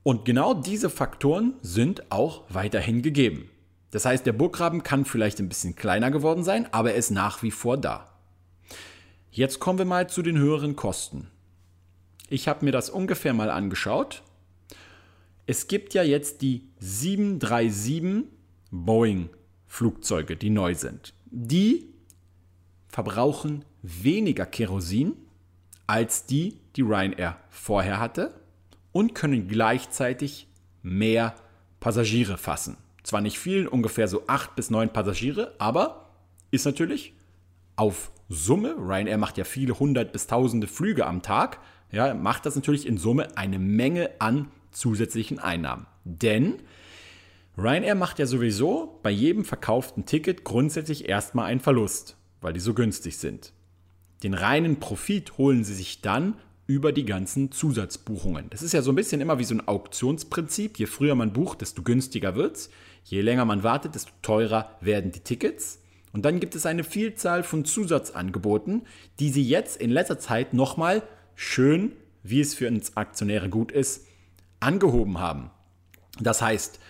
Und 0.02 0.24
genau 0.24 0.54
diese 0.54 0.90
Faktoren 0.90 1.54
sind 1.62 2.12
auch 2.12 2.44
weiterhin 2.48 3.02
gegeben. 3.02 3.50
Das 3.90 4.04
heißt, 4.04 4.26
der 4.26 4.34
Burggraben 4.34 4.82
kann 4.82 5.04
vielleicht 5.04 5.40
ein 5.40 5.48
bisschen 5.48 5.74
kleiner 5.74 6.10
geworden 6.10 6.44
sein, 6.44 6.68
aber 6.72 6.92
er 6.92 6.98
ist 6.98 7.10
nach 7.10 7.42
wie 7.42 7.50
vor 7.50 7.78
da. 7.78 8.12
Jetzt 9.30 9.58
kommen 9.58 9.78
wir 9.78 9.86
mal 9.86 10.08
zu 10.08 10.22
den 10.22 10.38
höheren 10.38 10.76
Kosten. 10.76 11.28
Ich 12.28 12.46
habe 12.46 12.64
mir 12.64 12.72
das 12.72 12.90
ungefähr 12.90 13.32
mal 13.32 13.50
angeschaut. 13.50 14.22
Es 15.46 15.66
gibt 15.66 15.94
ja 15.94 16.02
jetzt 16.02 16.42
die 16.42 16.68
737 16.78 18.24
Boeing 18.70 19.30
Flugzeuge, 19.66 20.36
die 20.36 20.50
neu 20.50 20.74
sind. 20.74 21.14
Die 21.30 21.88
verbrauchen 22.88 23.64
weniger 23.82 24.44
Kerosin 24.44 25.16
als 25.86 26.26
die, 26.26 26.60
die 26.76 26.82
Ryanair 26.82 27.36
vorher 27.48 28.00
hatte 28.00 28.34
und 28.92 29.14
können 29.14 29.48
gleichzeitig 29.48 30.48
mehr 30.82 31.34
Passagiere 31.80 32.38
fassen. 32.38 32.76
Zwar 33.02 33.20
nicht 33.20 33.38
viel, 33.38 33.68
ungefähr 33.68 34.08
so 34.08 34.24
8 34.26 34.56
bis 34.56 34.70
9 34.70 34.92
Passagiere, 34.92 35.54
aber 35.58 36.10
ist 36.50 36.64
natürlich 36.64 37.14
auf 37.76 38.10
Summe, 38.28 38.74
Ryanair 38.78 39.18
macht 39.18 39.38
ja 39.38 39.44
viele 39.44 39.78
hundert 39.78 40.12
bis 40.12 40.26
tausende 40.26 40.66
Flüge 40.66 41.06
am 41.06 41.22
Tag, 41.22 41.60
ja, 41.92 42.14
macht 42.14 42.46
das 42.46 42.56
natürlich 42.56 42.86
in 42.86 42.98
Summe 42.98 43.36
eine 43.36 43.58
Menge 43.58 44.10
an 44.18 44.50
zusätzlichen 44.72 45.38
Einnahmen. 45.38 45.86
Denn 46.04 46.56
Ryanair 47.56 47.94
macht 47.94 48.18
ja 48.18 48.26
sowieso 48.26 48.98
bei 49.02 49.10
jedem 49.10 49.44
verkauften 49.44 50.04
Ticket 50.04 50.44
grundsätzlich 50.44 51.08
erstmal 51.08 51.46
einen 51.46 51.60
Verlust, 51.60 52.16
weil 52.40 52.52
die 52.52 52.60
so 52.60 52.74
günstig 52.74 53.18
sind. 53.18 53.52
Den 54.26 54.34
reinen 54.34 54.80
Profit 54.80 55.38
holen 55.38 55.62
sie 55.62 55.74
sich 55.74 56.00
dann 56.00 56.34
über 56.66 56.90
die 56.90 57.04
ganzen 57.04 57.52
Zusatzbuchungen. 57.52 58.50
Das 58.50 58.60
ist 58.60 58.72
ja 58.72 58.82
so 58.82 58.90
ein 58.90 58.96
bisschen 58.96 59.20
immer 59.20 59.38
wie 59.38 59.44
so 59.44 59.54
ein 59.54 59.68
Auktionsprinzip. 59.68 60.80
Je 60.80 60.86
früher 60.86 61.14
man 61.14 61.32
bucht, 61.32 61.60
desto 61.60 61.84
günstiger 61.84 62.34
wird's. 62.34 62.68
Je 63.04 63.20
länger 63.20 63.44
man 63.44 63.62
wartet, 63.62 63.94
desto 63.94 64.10
teurer 64.22 64.72
werden 64.80 65.12
die 65.12 65.20
Tickets. 65.20 65.80
Und 66.12 66.24
dann 66.24 66.40
gibt 66.40 66.56
es 66.56 66.66
eine 66.66 66.82
Vielzahl 66.82 67.44
von 67.44 67.64
Zusatzangeboten, 67.64 68.82
die 69.20 69.30
sie 69.30 69.44
jetzt 69.44 69.80
in 69.80 69.90
letzter 69.90 70.18
Zeit 70.18 70.54
nochmal 70.54 71.04
schön, 71.36 71.92
wie 72.24 72.40
es 72.40 72.52
für 72.52 72.66
uns 72.66 72.96
Aktionäre 72.96 73.48
gut 73.48 73.70
ist, 73.70 74.08
angehoben 74.58 75.20
haben. 75.20 75.52
Das 76.18 76.42
heißt, 76.42 76.80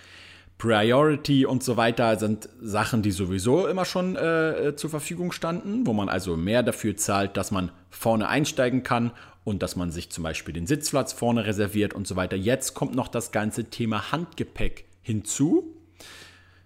Priority 0.58 1.44
und 1.44 1.62
so 1.62 1.76
weiter 1.76 2.18
sind 2.18 2.48
Sachen, 2.62 3.02
die 3.02 3.10
sowieso 3.10 3.66
immer 3.66 3.84
schon 3.84 4.16
äh, 4.16 4.74
zur 4.76 4.88
Verfügung 4.88 5.32
standen, 5.32 5.86
wo 5.86 5.92
man 5.92 6.08
also 6.08 6.36
mehr 6.36 6.62
dafür 6.62 6.96
zahlt, 6.96 7.36
dass 7.36 7.50
man 7.50 7.70
vorne 7.90 8.28
einsteigen 8.28 8.82
kann 8.82 9.10
und 9.44 9.62
dass 9.62 9.76
man 9.76 9.90
sich 9.90 10.10
zum 10.10 10.24
Beispiel 10.24 10.54
den 10.54 10.66
Sitzplatz 10.66 11.12
vorne 11.12 11.44
reserviert 11.44 11.92
und 11.92 12.06
so 12.06 12.16
weiter. 12.16 12.36
Jetzt 12.36 12.74
kommt 12.74 12.94
noch 12.94 13.08
das 13.08 13.32
ganze 13.32 13.64
Thema 13.64 14.10
Handgepäck 14.12 14.86
hinzu. 15.02 15.74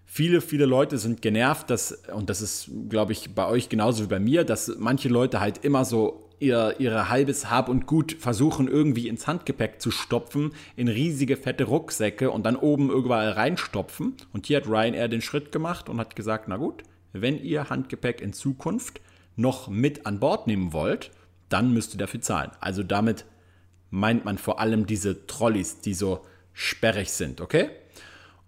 Viele, 0.07 0.41
viele 0.41 0.67
Leute 0.67 0.99
sind 0.99 1.21
genervt, 1.21 1.69
dass, 1.71 1.93
und 2.15 2.31
das 2.31 2.41
ist, 2.41 2.71
glaube 2.89 3.13
ich, 3.13 3.35
bei 3.35 3.47
euch 3.47 3.69
genauso 3.69 4.05
wie 4.05 4.09
bei 4.09 4.21
mir, 4.21 4.45
dass 4.45 4.73
manche 4.79 5.09
Leute 5.09 5.41
halt 5.41 5.65
immer 5.65 5.85
so 5.85 6.30
ihr, 6.41 6.77
ihre 6.79 7.09
halbes 7.09 7.51
Hab 7.51 7.69
und 7.69 7.87
Gut 7.87 8.17
versuchen 8.19 8.67
irgendwie 8.67 9.09
ins 9.09 9.27
Handgepäck 9.27 9.81
zu 9.81 9.91
stopfen, 9.91 10.53
in 10.77 10.89
riesige 10.89 11.37
fette 11.37 11.65
Rucksäcke 11.65 12.31
und 12.31 12.45
dann 12.45 12.57
oben 12.57 12.91
überall 12.91 13.31
reinstopfen. 13.31 14.15
Und 14.33 14.47
hier 14.47 14.59
hat 14.59 14.69
Ryanair 14.69 15.09
den 15.09 15.23
Schritt 15.23 15.53
gemacht 15.53 15.89
und 15.89 16.01
hat 16.01 16.17
gesagt, 16.17 16.49
na 16.49 16.57
gut, 16.57 16.83
wenn 17.13 17.43
ihr 17.43 17.71
Handgepäck 17.71 18.21
in 18.21 18.33
Zukunft 18.33 19.01
noch 19.37 19.69
mit 19.69 20.07
an 20.07 20.21
Bord 20.21 20.47
nehmen 20.47 20.73
wollt, 20.73 21.11
dann 21.49 21.73
müsst 21.73 21.95
ihr 21.95 21.99
dafür 21.99 22.21
zahlen. 22.21 22.51
Also 22.61 22.83
damit 22.83 23.25
meint 23.91 24.25
man 24.25 24.39
vor 24.39 24.61
allem 24.61 24.87
diese 24.87 25.27
Trolleys, 25.27 25.81
die 25.81 25.95
so 25.95 26.25
sperrig 26.53 27.11
sind, 27.11 27.41
okay? 27.41 27.71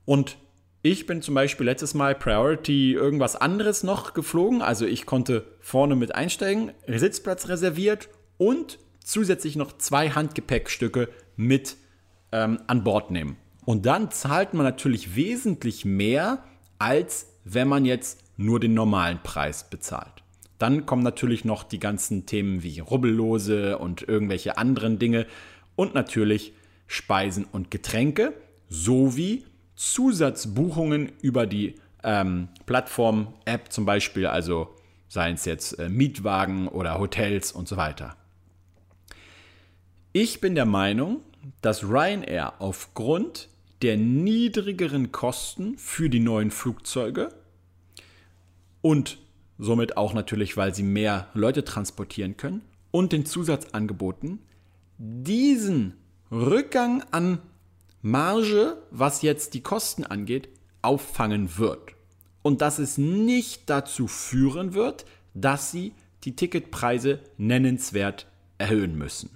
Und 0.05 0.37
ich 0.83 1.07
bin 1.07 1.23
zum 1.23 1.37
Beispiel 1.37 1.67
letztes 1.67 1.95
Mal 1.95 2.17
Priority 2.17 2.93
irgendwas 2.93 3.37
anderes 3.37 3.85
noch 3.85 4.15
geflogen. 4.15 4.63
Also 4.63 4.85
ich 4.85 5.07
konnte 5.07 5.47
vorne 5.61 5.95
mit 5.95 6.15
einsteigen, 6.15 6.73
Sitzplatz 6.89 7.49
reserviert 7.49 8.09
und 8.37 8.81
zusätzlich 9.05 9.55
noch 9.55 9.79
zwei 9.79 10.11
Handgepäckstücke 10.11 11.09
mit 11.37 11.77
ähm, 12.33 12.61
an 12.67 12.83
Bord 12.83 13.13
nehmen. 13.13 13.37
Und 13.65 13.87
dann 13.87 14.11
zahlt 14.11 14.55
man 14.55 14.65
natürlich 14.67 15.15
wesentlich 15.15 15.85
mehr, 15.85 16.43
als 16.79 17.29
wenn 17.45 17.69
man 17.69 17.85
jetzt 17.85 18.25
nur 18.37 18.59
den 18.59 18.75
normalen 18.75 19.21
Preis 19.23 19.71
bezahlt. 19.71 20.25
Dann 20.59 20.85
kommen 20.85 21.03
natürlich 21.03 21.45
noch 21.45 21.63
die 21.63 21.79
ganzen 21.79 22.27
Themen 22.27 22.65
wie 22.65 22.81
Rubbellose 22.81 23.79
und 23.79 24.03
irgendwelche 24.03 24.59
anderen 24.59 24.99
Dinge 24.99 25.27
und 25.77 25.95
natürlich 25.95 26.55
Speisen 26.89 27.45
und 27.51 27.71
Getränke 27.71 28.33
sowie 28.69 29.45
Zusatzbuchungen 29.91 31.11
über 31.23 31.47
die 31.47 31.75
ähm, 32.05 32.49
Plattform-App 32.67 33.73
zum 33.73 33.85
Beispiel, 33.85 34.27
also 34.27 34.69
seien 35.09 35.35
es 35.35 35.45
jetzt 35.45 35.79
äh, 35.79 35.89
Mietwagen 35.89 36.69
oder 36.69 36.99
Hotels 37.01 37.51
und 37.51 37.67
so 37.67 37.77
weiter. 37.77 38.17
Ich 40.13 40.41
bin 40.41 40.55
der 40.55 40.67
Meinung, 40.67 41.21
dass 41.63 41.83
Ryanair 41.83 42.55
aufgrund 42.61 43.49
der 43.83 43.97
niedrigeren 43.97 45.11
Kosten 45.11 45.77
für 45.79 46.09
die 46.09 46.21
neuen 46.21 46.53
Flugzeuge 46.53 47.35
und 48.83 49.19
somit 49.59 49.97
auch 49.97 50.15
natürlich, 50.15 50.57
weil 50.57 50.75
sie 50.75 50.85
mehr 50.85 51.29
Leute 51.35 51.65
transportieren 51.65 52.37
können 52.37 52.63
und 52.93 53.13
den 53.13 53.27
Zusatzangeboten 53.27 54.39
diesen 54.99 55.95
Rückgang 56.31 57.03
an 57.11 57.41
Marge, 58.03 58.83
was 58.91 59.23
jetzt 59.23 59.55
die 59.55 59.63
Kosten 59.63 60.05
angeht, 60.05 60.49
auffangen 60.83 61.57
wird. 61.57 61.95
Und 62.43 62.61
dass 62.61 62.81
es 62.81 62.99
nicht 62.99 63.71
dazu 63.71 64.09
führen 64.09 64.75
wird, 64.75 65.07
dass 65.35 65.71
sie 65.71 65.95
die 66.25 66.35
Ticketpreise 66.35 67.21
nennenswert 67.37 68.27
erhöhen 68.59 68.99
müssen. 68.99 69.31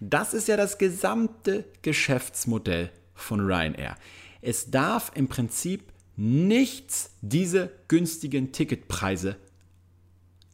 Das 0.00 0.34
ist 0.34 0.48
ja 0.48 0.56
das 0.56 0.78
gesamte 0.78 1.64
Geschäftsmodell 1.82 2.90
von 3.14 3.40
Ryanair. 3.40 3.96
Es 4.42 4.70
darf 4.70 5.12
im 5.14 5.28
Prinzip 5.28 5.92
nichts 6.16 7.10
diese 7.22 7.70
günstigen 7.88 8.52
Ticketpreise 8.52 9.36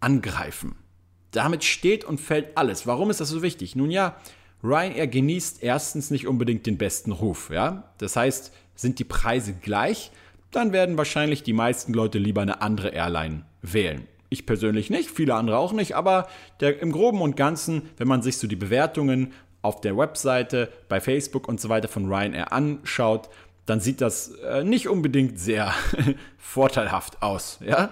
angreifen. 0.00 0.76
Damit 1.30 1.64
steht 1.64 2.04
und 2.04 2.20
fällt 2.20 2.56
alles. 2.58 2.86
Warum 2.86 3.10
ist 3.10 3.20
das 3.20 3.30
so 3.30 3.42
wichtig? 3.42 3.74
Nun 3.74 3.90
ja, 3.90 4.16
Ryanair 4.62 5.08
genießt 5.08 5.62
erstens 5.62 6.10
nicht 6.10 6.26
unbedingt 6.26 6.66
den 6.66 6.78
besten 6.78 7.12
Ruf. 7.12 7.50
Ja? 7.50 7.92
Das 7.98 8.16
heißt, 8.16 8.52
sind 8.74 8.98
die 8.98 9.04
Preise 9.04 9.54
gleich, 9.54 10.10
dann 10.50 10.72
werden 10.72 10.98
wahrscheinlich 10.98 11.42
die 11.42 11.52
meisten 11.52 11.92
Leute 11.92 12.18
lieber 12.18 12.42
eine 12.42 12.62
andere 12.62 12.90
Airline 12.90 13.44
wählen. 13.62 14.06
Ich 14.28 14.46
persönlich 14.46 14.90
nicht, 14.90 15.10
viele 15.10 15.34
andere 15.34 15.58
auch 15.58 15.72
nicht, 15.72 15.94
aber 15.94 16.26
der, 16.60 16.80
im 16.80 16.92
Groben 16.92 17.20
und 17.20 17.36
Ganzen, 17.36 17.82
wenn 17.96 18.08
man 18.08 18.22
sich 18.22 18.38
so 18.38 18.46
die 18.46 18.56
Bewertungen 18.56 19.32
auf 19.62 19.80
der 19.80 19.96
Webseite, 19.96 20.70
bei 20.88 21.00
Facebook 21.00 21.48
und 21.48 21.60
so 21.60 21.68
weiter 21.68 21.88
von 21.88 22.06
Ryanair 22.06 22.52
anschaut, 22.52 23.28
dann 23.66 23.80
sieht 23.80 24.00
das 24.00 24.28
äh, 24.44 24.64
nicht 24.64 24.88
unbedingt 24.88 25.38
sehr 25.38 25.72
vorteilhaft 26.38 27.22
aus. 27.22 27.58
Ja? 27.64 27.90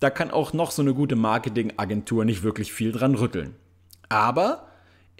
Da 0.00 0.10
kann 0.10 0.30
auch 0.30 0.52
noch 0.52 0.70
so 0.70 0.82
eine 0.82 0.94
gute 0.94 1.16
Marketingagentur 1.16 2.24
nicht 2.24 2.42
wirklich 2.42 2.72
viel 2.72 2.92
dran 2.92 3.14
rütteln. 3.14 3.54
Aber 4.08 4.67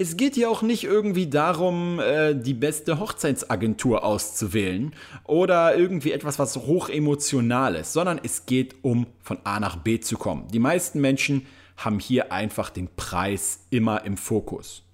es 0.00 0.17
geht 0.17 0.37
hier 0.37 0.49
auch 0.49 0.62
nicht 0.62 0.85
irgendwie 0.85 1.26
darum, 1.26 1.99
äh, 1.99 2.35
die 2.35 2.55
beste 2.55 3.00
Hochzeitsagentur 3.00 4.05
auszuwählen 4.05 4.95
oder 5.25 5.76
irgendwie 5.76 6.12
etwas, 6.12 6.38
was 6.38 6.57
hoch 6.57 6.88
emotional 6.88 7.75
ist, 7.75 7.93
sondern 7.93 8.21
es 8.23 8.47
geht 8.47 8.76
um 8.83 9.09
von 9.21 9.38
A 9.43 9.59
nach 9.59 9.76
B 9.76 9.99
zu 9.99 10.17
kommen. 10.17 10.47
Die 10.52 10.61
meisten 10.61 11.00
Menschen 11.00 11.47
haben 11.76 11.99
hier 11.99 12.33
einfach 12.33 12.71
den 12.71 12.88
Preis 12.95 13.67
immer 13.71 14.05
im 14.05 14.17
Fokus. 14.17 14.85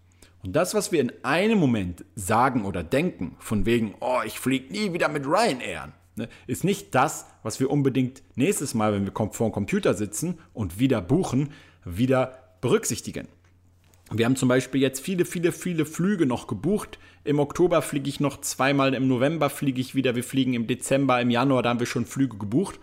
Und 0.43 0.55
das, 0.57 0.75
was 0.75 0.91
wir 0.91 1.01
in 1.01 1.13
einem 1.23 1.59
Moment 1.59 2.05
sagen 2.15 2.65
oder 2.65 2.83
denken, 2.83 3.37
von 3.39 3.67
wegen, 3.67 3.95
oh, 4.01 4.21
ich 4.25 4.39
fliege 4.39 4.73
nie 4.73 4.95
wieder 4.95 5.09
mit 5.09 5.27
Ryanair, 5.27 5.93
ne, 6.17 6.29
ist 6.47 6.65
nicht 6.65 6.95
das, 6.95 7.27
was 7.43 7.61
wir 7.61 7.71
unbedingt 7.71 8.23
nächstes 8.37 8.73
Mal, 8.73 8.95
wenn 8.95 9.05
wir 9.05 9.13
vor 9.13 9.49
dem 9.49 9.53
Computer 9.53 9.93
sitzen 9.93 10.39
und 10.55 10.79
wieder 10.79 11.03
buchen, 11.03 11.53
wieder 11.85 12.39
berücksichtigen. 12.63 13.29
Wir 14.13 14.27
haben 14.27 14.37
zum 14.37 14.49
Beispiel 14.49 14.81
jetzt 14.81 15.01
viele, 15.01 15.25
viele, 15.25 15.51
viele 15.51 15.87
Flüge 15.87 16.27
noch 16.27 16.47
gebucht. 16.47 16.99
Im 17.25 17.39
Oktober 17.39 17.81
fliege 17.81 18.09
ich 18.09 18.21
noch 18.21 18.41
zweimal, 18.43 18.93
im 18.95 19.09
November 19.09 19.49
fliege 19.49 19.81
ich 19.81 19.95
wieder, 19.95 20.15
wir 20.15 20.25
fliegen 20.25 20.53
im 20.55 20.67
Dezember, 20.67 21.21
im 21.21 21.31
Januar, 21.31 21.63
da 21.63 21.71
haben 21.71 21.81
wir 21.81 21.87
schon 21.87 22.05
Flüge 22.05 22.37
gebucht. 22.37 22.79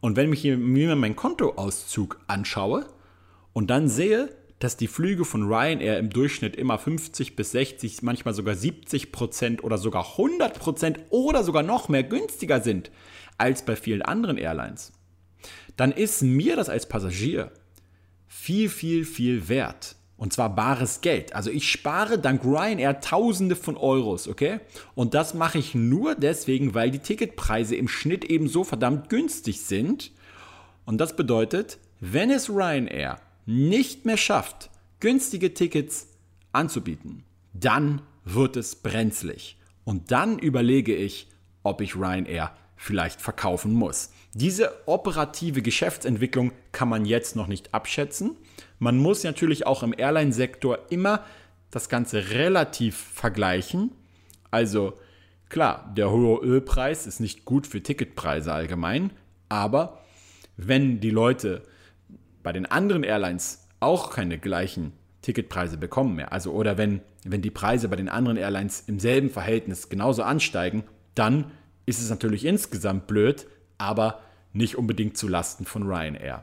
Und 0.00 0.16
wenn 0.16 0.32
ich 0.32 0.44
mir 0.44 0.96
meinen 0.96 1.16
Kontoauszug 1.16 2.20
anschaue 2.28 2.86
und 3.52 3.68
dann 3.68 3.88
sehe, 3.88 4.34
dass 4.60 4.76
die 4.76 4.86
Flüge 4.86 5.24
von 5.24 5.48
Ryanair 5.48 5.98
im 5.98 6.10
Durchschnitt 6.10 6.54
immer 6.54 6.78
50 6.78 7.34
bis 7.34 7.50
60, 7.52 8.02
manchmal 8.02 8.34
sogar 8.34 8.54
70 8.54 9.10
Prozent 9.10 9.64
oder 9.64 9.78
sogar 9.78 10.12
100 10.12 10.58
Prozent 10.58 11.00
oder 11.08 11.42
sogar 11.42 11.62
noch 11.62 11.88
mehr 11.88 12.04
günstiger 12.04 12.60
sind 12.60 12.90
als 13.38 13.64
bei 13.64 13.74
vielen 13.74 14.02
anderen 14.02 14.36
Airlines, 14.36 14.92
dann 15.76 15.92
ist 15.92 16.22
mir 16.22 16.56
das 16.56 16.68
als 16.68 16.86
Passagier 16.86 17.52
viel, 18.28 18.68
viel, 18.68 19.04
viel 19.06 19.48
wert. 19.48 19.96
Und 20.20 20.34
zwar 20.34 20.54
bares 20.54 21.00
Geld. 21.00 21.34
Also 21.34 21.48
ich 21.50 21.70
spare 21.70 22.18
dank 22.18 22.44
Ryanair 22.44 23.00
Tausende 23.00 23.56
von 23.56 23.78
Euros, 23.78 24.28
okay? 24.28 24.60
Und 24.94 25.14
das 25.14 25.32
mache 25.32 25.56
ich 25.56 25.74
nur 25.74 26.14
deswegen, 26.14 26.74
weil 26.74 26.90
die 26.90 26.98
Ticketpreise 26.98 27.74
im 27.74 27.88
Schnitt 27.88 28.26
eben 28.26 28.46
so 28.46 28.62
verdammt 28.62 29.08
günstig 29.08 29.62
sind. 29.62 30.12
Und 30.84 30.98
das 30.98 31.16
bedeutet, 31.16 31.78
wenn 32.00 32.30
es 32.30 32.50
Ryanair 32.50 33.18
nicht 33.46 34.04
mehr 34.04 34.18
schafft, 34.18 34.68
günstige 35.00 35.54
Tickets 35.54 36.08
anzubieten, 36.52 37.24
dann 37.54 38.02
wird 38.26 38.58
es 38.58 38.74
brenzlig. 38.74 39.56
Und 39.84 40.10
dann 40.10 40.38
überlege 40.38 40.94
ich, 40.94 41.28
ob 41.62 41.80
ich 41.80 41.96
Ryanair 41.96 42.52
vielleicht 42.76 43.22
verkaufen 43.22 43.72
muss. 43.72 44.10
Diese 44.32 44.86
operative 44.86 45.60
Geschäftsentwicklung 45.60 46.52
kann 46.70 46.88
man 46.88 47.04
jetzt 47.04 47.34
noch 47.34 47.48
nicht 47.48 47.74
abschätzen. 47.74 48.36
Man 48.78 48.96
muss 48.96 49.24
natürlich 49.24 49.66
auch 49.66 49.82
im 49.82 49.94
Airline-Sektor 49.96 50.78
immer 50.90 51.24
das 51.70 51.88
Ganze 51.88 52.30
relativ 52.30 52.96
vergleichen. 52.96 53.92
Also 54.50 54.94
klar, 55.48 55.92
der 55.96 56.10
hohe 56.10 56.40
Ölpreis 56.40 57.06
ist 57.06 57.20
nicht 57.20 57.44
gut 57.44 57.66
für 57.66 57.82
Ticketpreise 57.82 58.52
allgemein, 58.52 59.10
aber 59.48 60.00
wenn 60.56 61.00
die 61.00 61.10
Leute 61.10 61.62
bei 62.42 62.52
den 62.52 62.66
anderen 62.66 63.02
Airlines 63.02 63.68
auch 63.80 64.10
keine 64.10 64.38
gleichen 64.38 64.92
Ticketpreise 65.22 65.76
bekommen 65.76 66.16
mehr, 66.16 66.32
also 66.32 66.52
oder 66.52 66.78
wenn, 66.78 67.00
wenn 67.24 67.42
die 67.42 67.50
Preise 67.50 67.88
bei 67.88 67.96
den 67.96 68.08
anderen 68.08 68.36
Airlines 68.36 68.84
im 68.86 69.00
selben 69.00 69.30
Verhältnis 69.30 69.88
genauso 69.88 70.22
ansteigen, 70.22 70.84
dann 71.14 71.50
ist 71.86 72.00
es 72.00 72.10
natürlich 72.10 72.44
insgesamt 72.44 73.06
blöd, 73.06 73.46
aber 73.80 74.20
nicht 74.52 74.76
unbedingt 74.76 75.16
zu 75.16 75.28
Lasten 75.28 75.64
von 75.64 75.84
Ryanair. 75.84 76.42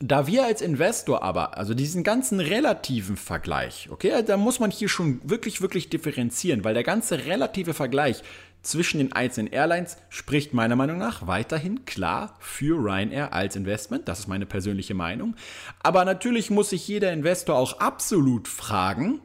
Da 0.00 0.28
wir 0.28 0.44
als 0.44 0.62
Investor 0.62 1.24
aber, 1.24 1.58
also 1.58 1.74
diesen 1.74 2.04
ganzen 2.04 2.38
relativen 2.38 3.16
Vergleich, 3.16 3.88
okay, 3.90 4.22
da 4.24 4.36
muss 4.36 4.60
man 4.60 4.70
hier 4.70 4.88
schon 4.88 5.20
wirklich, 5.24 5.60
wirklich 5.60 5.90
differenzieren, 5.90 6.62
weil 6.62 6.74
der 6.74 6.84
ganze 6.84 7.26
relative 7.26 7.74
Vergleich 7.74 8.22
zwischen 8.62 8.98
den 8.98 9.12
einzelnen 9.12 9.52
Airlines 9.52 9.96
spricht 10.08 10.54
meiner 10.54 10.76
Meinung 10.76 10.98
nach 10.98 11.26
weiterhin 11.26 11.84
klar 11.84 12.36
für 12.38 12.76
Ryanair 12.76 13.32
als 13.32 13.56
Investment. 13.56 14.06
Das 14.08 14.20
ist 14.20 14.28
meine 14.28 14.46
persönliche 14.46 14.94
Meinung. 14.94 15.34
Aber 15.82 16.04
natürlich 16.04 16.50
muss 16.50 16.70
sich 16.70 16.86
jeder 16.86 17.12
Investor 17.12 17.56
auch 17.56 17.80
absolut 17.80 18.46
fragen, 18.46 19.20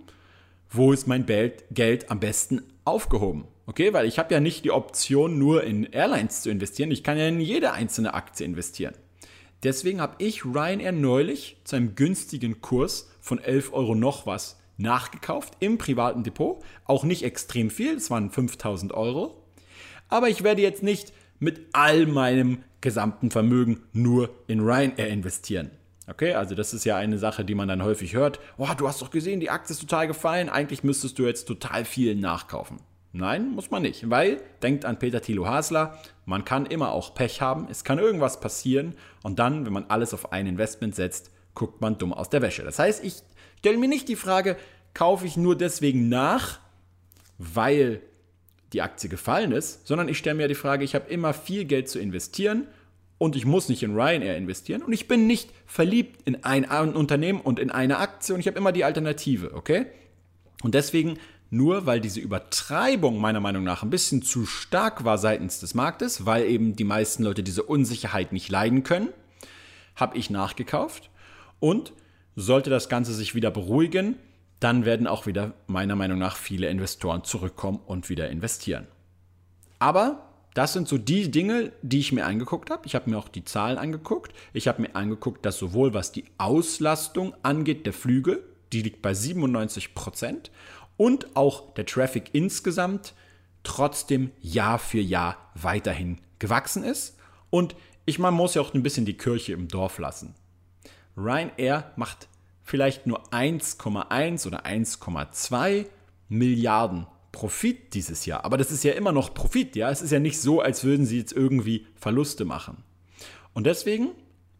wo 0.71 0.91
ist 0.91 1.07
mein 1.07 1.25
Geld 1.25 2.09
am 2.09 2.19
besten 2.19 2.63
aufgehoben? 2.83 3.47
Okay, 3.65 3.93
weil 3.93 4.05
ich 4.05 4.19
habe 4.19 4.33
ja 4.33 4.39
nicht 4.41 4.65
die 4.65 4.71
Option, 4.71 5.39
nur 5.39 5.63
in 5.63 5.85
Airlines 5.85 6.41
zu 6.41 6.49
investieren. 6.49 6.91
Ich 6.91 7.03
kann 7.03 7.17
ja 7.17 7.27
in 7.27 7.39
jede 7.39 7.71
einzelne 7.71 8.13
Aktie 8.13 8.45
investieren. 8.45 8.93
Deswegen 9.63 10.01
habe 10.01 10.15
ich 10.17 10.43
Ryanair 10.43 10.91
neulich 10.91 11.57
zu 11.63 11.77
einem 11.77 11.95
günstigen 11.95 12.59
Kurs 12.59 13.09
von 13.21 13.39
11 13.39 13.71
Euro 13.71 13.95
noch 13.95 14.25
was 14.25 14.59
nachgekauft 14.77 15.53
im 15.61 15.77
privaten 15.77 16.23
Depot. 16.23 16.61
Auch 16.83 17.05
nicht 17.05 17.23
extrem 17.23 17.69
viel, 17.69 17.95
es 17.95 18.09
waren 18.09 18.29
5000 18.29 18.91
Euro. 18.93 19.41
Aber 20.09 20.27
ich 20.27 20.43
werde 20.43 20.61
jetzt 20.61 20.83
nicht 20.83 21.13
mit 21.39 21.61
all 21.71 22.05
meinem 22.05 22.63
gesamten 22.81 23.31
Vermögen 23.31 23.83
nur 23.93 24.29
in 24.47 24.59
Ryanair 24.59 25.07
investieren. 25.07 25.71
Okay, 26.07 26.33
also 26.33 26.53
das 26.53 26.73
ist 26.73 26.83
ja 26.83 26.97
eine 26.97 27.17
Sache, 27.17 27.45
die 27.45 27.55
man 27.55 27.69
dann 27.69 27.83
häufig 27.83 28.13
hört. 28.13 28.41
Oh, 28.57 28.67
du 28.77 28.89
hast 28.89 29.01
doch 29.01 29.09
gesehen, 29.09 29.39
die 29.39 29.49
Aktie 29.49 29.73
ist 29.73 29.79
total 29.79 30.07
gefallen. 30.07 30.49
Eigentlich 30.49 30.83
müsstest 30.83 31.17
du 31.17 31.25
jetzt 31.25 31.45
total 31.45 31.85
viel 31.85 32.15
nachkaufen. 32.15 32.79
Nein, 33.15 33.51
muss 33.51 33.69
man 33.69 33.83
nicht, 33.83 34.09
weil, 34.09 34.41
denkt 34.63 34.85
an 34.85 34.97
Peter 34.97 35.21
Thilo 35.21 35.45
Hasler, 35.45 35.99
man 36.25 36.45
kann 36.45 36.65
immer 36.65 36.91
auch 36.91 37.13
Pech 37.13 37.41
haben, 37.41 37.67
es 37.69 37.83
kann 37.83 37.99
irgendwas 37.99 38.39
passieren 38.39 38.95
und 39.21 39.37
dann, 39.37 39.67
wenn 39.67 39.73
man 39.73 39.85
alles 39.87 40.15
auf 40.15 40.33
ein 40.33 40.47
Investment 40.47 40.95
setzt, 40.95 41.29
guckt 41.53 41.79
man 41.79 41.99
dumm 41.99 42.11
aus 42.11 42.31
der 42.31 42.41
Wäsche. 42.41 42.63
Das 42.63 42.79
heißt, 42.79 43.03
ich 43.03 43.17
stelle 43.59 43.77
mir 43.77 43.87
nicht 43.87 44.09
die 44.09 44.15
Frage, 44.15 44.57
kaufe 44.95 45.27
ich 45.27 45.37
nur 45.37 45.55
deswegen 45.55 46.09
nach, 46.09 46.59
weil 47.37 48.01
die 48.73 48.81
Aktie 48.81 49.11
gefallen 49.11 49.51
ist, 49.51 49.85
sondern 49.85 50.09
ich 50.09 50.17
stelle 50.17 50.35
mir 50.35 50.47
die 50.47 50.55
Frage, 50.55 50.83
ich 50.83 50.95
habe 50.95 51.07
immer 51.11 51.35
viel 51.35 51.65
Geld 51.65 51.89
zu 51.89 51.99
investieren 51.99 52.65
und 53.19 53.35
ich 53.35 53.45
muss 53.45 53.69
nicht 53.69 53.83
in 53.83 53.95
Ryanair 53.95 54.35
investieren 54.35 54.81
und 54.81 54.91
ich 54.91 55.07
bin 55.07 55.27
nicht 55.27 55.51
verliebt 55.67 56.21
in 56.25 56.43
ein 56.43 56.65
Unternehmen 56.65 57.41
und 57.41 57.59
in 57.59 57.69
eine 57.69 57.99
Aktie 57.99 58.33
und 58.33 58.39
ich 58.39 58.47
habe 58.47 58.57
immer 58.57 58.71
die 58.71 58.83
Alternative, 58.83 59.53
okay? 59.53 59.85
Und 60.63 60.73
deswegen 60.73 61.19
nur 61.53 61.85
weil 61.85 62.01
diese 62.01 62.19
Übertreibung 62.19 63.19
meiner 63.21 63.39
Meinung 63.39 63.63
nach 63.63 63.83
ein 63.83 63.91
bisschen 63.91 64.23
zu 64.23 64.47
stark 64.47 65.03
war 65.03 65.19
seitens 65.19 65.59
des 65.59 65.75
Marktes, 65.75 66.25
weil 66.25 66.45
eben 66.45 66.75
die 66.75 66.83
meisten 66.83 67.21
Leute 67.21 67.43
diese 67.43 67.61
Unsicherheit 67.61 68.33
nicht 68.33 68.49
leiden 68.49 68.81
können, 68.81 69.09
habe 69.95 70.17
ich 70.17 70.31
nachgekauft. 70.31 71.11
Und 71.59 71.93
sollte 72.35 72.71
das 72.71 72.89
Ganze 72.89 73.13
sich 73.13 73.35
wieder 73.35 73.51
beruhigen, 73.51 74.15
dann 74.59 74.83
werden 74.83 75.05
auch 75.05 75.27
wieder 75.27 75.53
meiner 75.67 75.95
Meinung 75.95 76.17
nach 76.17 76.37
viele 76.37 76.69
Investoren 76.69 77.23
zurückkommen 77.23 77.79
und 77.85 78.09
wieder 78.09 78.31
investieren. 78.31 78.87
Aber 79.77 80.25
das 80.55 80.73
sind 80.73 80.87
so 80.87 80.97
die 80.97 81.29
Dinge, 81.29 81.71
die 81.83 81.99
ich 81.99 82.11
mir 82.11 82.25
angeguckt 82.25 82.71
habe. 82.71 82.87
Ich 82.87 82.95
habe 82.95 83.11
mir 83.11 83.19
auch 83.19 83.29
die 83.29 83.45
Zahlen 83.45 83.77
angeguckt. 83.77 84.33
Ich 84.53 84.67
habe 84.67 84.81
mir 84.81 84.95
angeguckt, 84.95 85.45
dass 85.45 85.59
sowohl 85.59 85.93
was 85.93 86.11
die 86.11 86.25
Auslastung 86.39 87.35
angeht 87.43 87.85
der 87.85 87.93
Flüge, 87.93 88.41
die 88.71 88.81
liegt 88.81 89.03
bei 89.03 89.13
97 89.13 89.93
Prozent, 89.93 90.49
und 91.03 91.35
auch 91.35 91.73
der 91.73 91.85
Traffic 91.85 92.29
insgesamt 92.31 93.13
trotzdem 93.63 94.31
Jahr 94.39 94.79
für 94.79 95.01
Jahr 95.01 95.51
weiterhin 95.53 96.21
gewachsen 96.39 96.81
ist. 96.85 97.17
Und 97.49 97.75
ich 98.05 98.19
man 98.19 98.33
muss 98.33 98.53
ja 98.53 98.61
auch 98.61 98.73
ein 98.73 98.83
bisschen 98.83 99.05
die 99.05 99.17
Kirche 99.17 99.51
im 99.51 99.67
Dorf 99.67 99.97
lassen. 99.97 100.33
Ryanair 101.17 101.91
macht 101.97 102.29
vielleicht 102.61 103.05
nur 103.05 103.21
1,1 103.33 104.47
oder 104.47 104.65
1,2 104.65 105.87
Milliarden 106.29 107.05
Profit 107.33 107.93
dieses 107.93 108.25
Jahr. 108.25 108.45
Aber 108.45 108.55
das 108.55 108.71
ist 108.71 108.85
ja 108.85 108.93
immer 108.93 109.11
noch 109.11 109.33
Profit, 109.33 109.75
ja. 109.75 109.91
Es 109.91 110.01
ist 110.01 110.11
ja 110.11 110.19
nicht 110.19 110.39
so, 110.39 110.61
als 110.61 110.85
würden 110.85 111.05
sie 111.05 111.17
jetzt 111.17 111.33
irgendwie 111.33 111.85
Verluste 111.97 112.45
machen. 112.45 112.77
Und 113.53 113.65
deswegen 113.65 114.11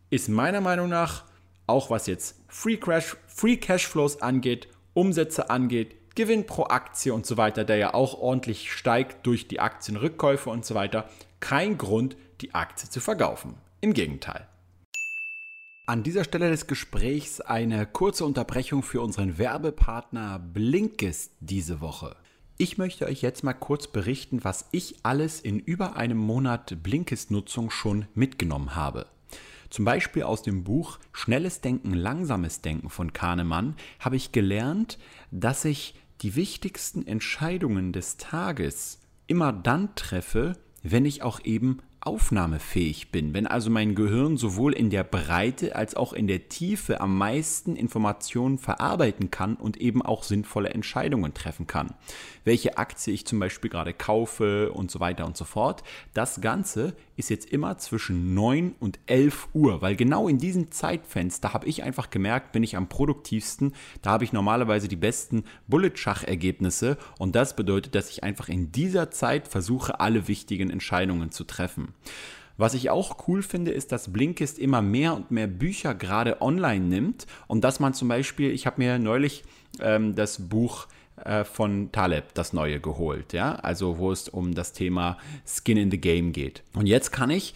ist 0.09 0.27
meiner 0.27 0.59
Meinung 0.59 0.89
nach, 0.89 1.23
auch 1.67 1.89
was 1.89 2.05
jetzt 2.07 2.35
Free 2.49 2.75
Cash, 2.75 3.15
Free 3.27 3.55
Cash 3.55 3.87
Flows 3.87 4.21
angeht, 4.21 4.67
Umsätze 4.93 5.49
angeht, 5.49 5.95
Gewinn 6.15 6.45
pro 6.45 6.65
Aktie 6.65 7.11
und 7.11 7.25
so 7.25 7.37
weiter, 7.37 7.63
der 7.63 7.77
ja 7.77 7.93
auch 7.95 8.19
ordentlich 8.19 8.71
steigt 8.71 9.25
durch 9.25 9.47
die 9.47 9.59
Aktienrückkäufe 9.59 10.49
und 10.49 10.63
so 10.63 10.75
weiter, 10.75 11.09
kein 11.39 11.77
Grund, 11.77 12.15
die 12.41 12.53
Aktie 12.53 12.87
zu 12.87 12.99
verkaufen. 12.99 13.55
Im 13.81 13.93
Gegenteil. 13.93 14.47
An 15.87 16.03
dieser 16.03 16.23
Stelle 16.23 16.49
des 16.49 16.67
Gesprächs 16.67 17.41
eine 17.41 17.85
kurze 17.85 18.25
Unterbrechung 18.25 18.83
für 18.83 19.01
unseren 19.01 19.37
Werbepartner 19.37 20.39
Blinkist 20.39 21.31
diese 21.39 21.81
Woche. 21.81 22.15
Ich 22.57 22.77
möchte 22.77 23.07
euch 23.07 23.21
jetzt 23.23 23.43
mal 23.43 23.53
kurz 23.53 23.87
berichten, 23.87 24.43
was 24.43 24.67
ich 24.71 24.97
alles 25.03 25.41
in 25.41 25.59
über 25.59 25.95
einem 25.95 26.19
Monat 26.19 26.83
Blinkist-Nutzung 26.83 27.71
schon 27.71 28.05
mitgenommen 28.13 28.75
habe. 28.75 29.07
Zum 29.71 29.85
Beispiel 29.85 30.21
aus 30.21 30.43
dem 30.43 30.63
Buch 30.63 30.99
Schnelles 31.11 31.59
Denken, 31.59 31.95
Langsames 31.95 32.61
Denken 32.61 32.91
von 32.91 33.11
Kahnemann 33.11 33.75
habe 33.99 34.15
ich 34.15 34.31
gelernt, 34.31 34.99
dass 35.31 35.65
ich 35.65 35.95
die 36.23 36.35
wichtigsten 36.35 37.05
Entscheidungen 37.05 37.91
des 37.91 38.15
Tages 38.15 39.01
immer 39.27 39.51
dann 39.51 39.93
treffe, 39.95 40.53
wenn 40.81 41.05
ich 41.05 41.21
auch 41.21 41.41
eben 41.43 41.79
aufnahmefähig 42.05 43.11
bin, 43.11 43.33
wenn 43.33 43.47
also 43.47 43.69
mein 43.69 43.95
Gehirn 43.95 44.35
sowohl 44.35 44.73
in 44.73 44.89
der 44.89 45.03
Breite 45.03 45.75
als 45.75 45.95
auch 45.95 46.11
in 46.13 46.27
der 46.27 46.49
Tiefe 46.49 46.99
am 46.99 47.17
meisten 47.17 47.75
Informationen 47.75 48.57
verarbeiten 48.57 49.31
kann 49.31 49.55
und 49.55 49.77
eben 49.77 50.01
auch 50.01 50.23
sinnvolle 50.23 50.69
Entscheidungen 50.69 51.33
treffen 51.33 51.65
kann. 51.65 51.93
Welche 52.43 52.77
Aktie 52.77 53.13
ich 53.13 53.25
zum 53.25 53.39
Beispiel 53.39 53.69
gerade 53.69 53.93
kaufe 53.93 54.71
und 54.73 54.91
so 54.91 54.99
weiter 54.99 55.25
und 55.25 55.37
so 55.37 55.45
fort. 55.45 55.83
Das 56.13 56.41
Ganze 56.41 56.93
ist 57.15 57.29
jetzt 57.29 57.49
immer 57.49 57.77
zwischen 57.77 58.33
9 58.33 58.75
und 58.79 58.99
11 59.05 59.49
Uhr, 59.53 59.81
weil 59.81 59.95
genau 59.95 60.27
in 60.27 60.39
diesem 60.39 60.71
Zeitfenster 60.71 61.53
habe 61.53 61.67
ich 61.67 61.83
einfach 61.83 62.09
gemerkt, 62.09 62.51
bin 62.51 62.63
ich 62.63 62.75
am 62.75 62.89
produktivsten. 62.89 63.73
Da 64.01 64.11
habe 64.11 64.25
ich 64.25 64.33
normalerweise 64.33 64.87
die 64.87 64.95
besten 64.97 65.45
Bullet-Schach-Ergebnisse 65.67 66.97
und 67.17 67.35
das 67.35 67.55
bedeutet, 67.55 67.95
dass 67.95 68.09
ich 68.09 68.23
einfach 68.23 68.49
in 68.49 68.71
dieser 68.71 69.11
Zeit 69.11 69.47
versuche, 69.47 69.99
alle 69.99 70.27
wichtigen 70.27 70.69
Entscheidungen 70.69 71.31
zu 71.31 71.45
treffen. 71.45 71.92
Was 72.57 72.75
ich 72.75 72.89
auch 72.89 73.27
cool 73.27 73.41
finde, 73.41 73.71
ist, 73.71 73.91
dass 73.91 74.13
Blinkist 74.13 74.59
immer 74.59 74.81
mehr 74.81 75.15
und 75.15 75.31
mehr 75.31 75.47
Bücher 75.47 75.95
gerade 75.95 76.41
online 76.41 76.85
nimmt 76.85 77.25
und 77.47 77.63
dass 77.63 77.79
man 77.79 77.93
zum 77.93 78.07
Beispiel, 78.07 78.51
ich 78.51 78.67
habe 78.67 78.81
mir 78.81 78.99
neulich 78.99 79.43
ähm, 79.79 80.15
das 80.15 80.49
Buch 80.49 80.87
äh, 81.23 81.43
von 81.43 81.91
Taleb, 81.91 82.33
das 82.35 82.53
neue, 82.53 82.79
geholt, 82.79 83.33
ja, 83.33 83.55
also 83.55 83.97
wo 83.97 84.11
es 84.11 84.29
um 84.29 84.53
das 84.53 84.73
Thema 84.73 85.17
Skin 85.47 85.77
in 85.77 85.91
the 85.91 85.99
Game 85.99 86.31
geht. 86.31 86.63
Und 86.73 86.85
jetzt 86.85 87.11
kann 87.11 87.31
ich 87.31 87.55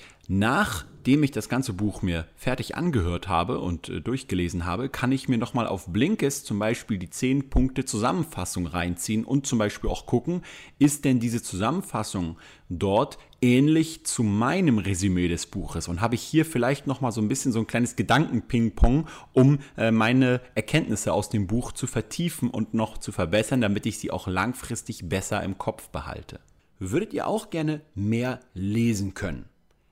Nachdem 1.07 1.23
ich 1.23 1.31
das 1.31 1.47
ganze 1.47 1.71
Buch 1.71 2.01
mir 2.01 2.25
fertig 2.35 2.75
angehört 2.75 3.29
habe 3.29 3.59
und 3.59 3.87
äh, 3.87 4.01
durchgelesen 4.01 4.65
habe, 4.65 4.89
kann 4.89 5.13
ich 5.13 5.29
mir 5.29 5.37
nochmal 5.37 5.65
auf 5.65 5.85
Blinkist 5.87 6.45
zum 6.45 6.59
Beispiel 6.59 6.97
die 6.97 7.09
10 7.09 7.49
Punkte 7.49 7.85
Zusammenfassung 7.85 8.67
reinziehen 8.67 9.23
und 9.23 9.47
zum 9.47 9.57
Beispiel 9.57 9.89
auch 9.89 10.05
gucken, 10.05 10.41
ist 10.79 11.05
denn 11.05 11.21
diese 11.21 11.41
Zusammenfassung 11.41 12.35
dort 12.67 13.19
ähnlich 13.41 14.05
zu 14.05 14.21
meinem 14.21 14.79
Resümee 14.79 15.29
des 15.29 15.45
Buches 15.45 15.87
und 15.87 16.01
habe 16.01 16.15
ich 16.15 16.21
hier 16.23 16.43
vielleicht 16.43 16.87
nochmal 16.87 17.13
so 17.13 17.21
ein 17.21 17.29
bisschen 17.29 17.53
so 17.53 17.59
ein 17.59 17.67
kleines 17.67 17.95
Gedankenping-Pong, 17.95 19.07
um 19.31 19.59
äh, 19.77 19.91
meine 19.91 20.41
Erkenntnisse 20.55 21.13
aus 21.13 21.29
dem 21.29 21.47
Buch 21.47 21.71
zu 21.71 21.87
vertiefen 21.87 22.49
und 22.49 22.73
noch 22.73 22.97
zu 22.97 23.13
verbessern, 23.13 23.61
damit 23.61 23.85
ich 23.85 23.97
sie 23.97 24.11
auch 24.11 24.27
langfristig 24.27 25.07
besser 25.07 25.41
im 25.41 25.57
Kopf 25.57 25.87
behalte. 25.87 26.41
Würdet 26.79 27.13
ihr 27.13 27.27
auch 27.27 27.49
gerne 27.49 27.79
mehr 27.95 28.41
lesen 28.53 29.13
können? 29.13 29.45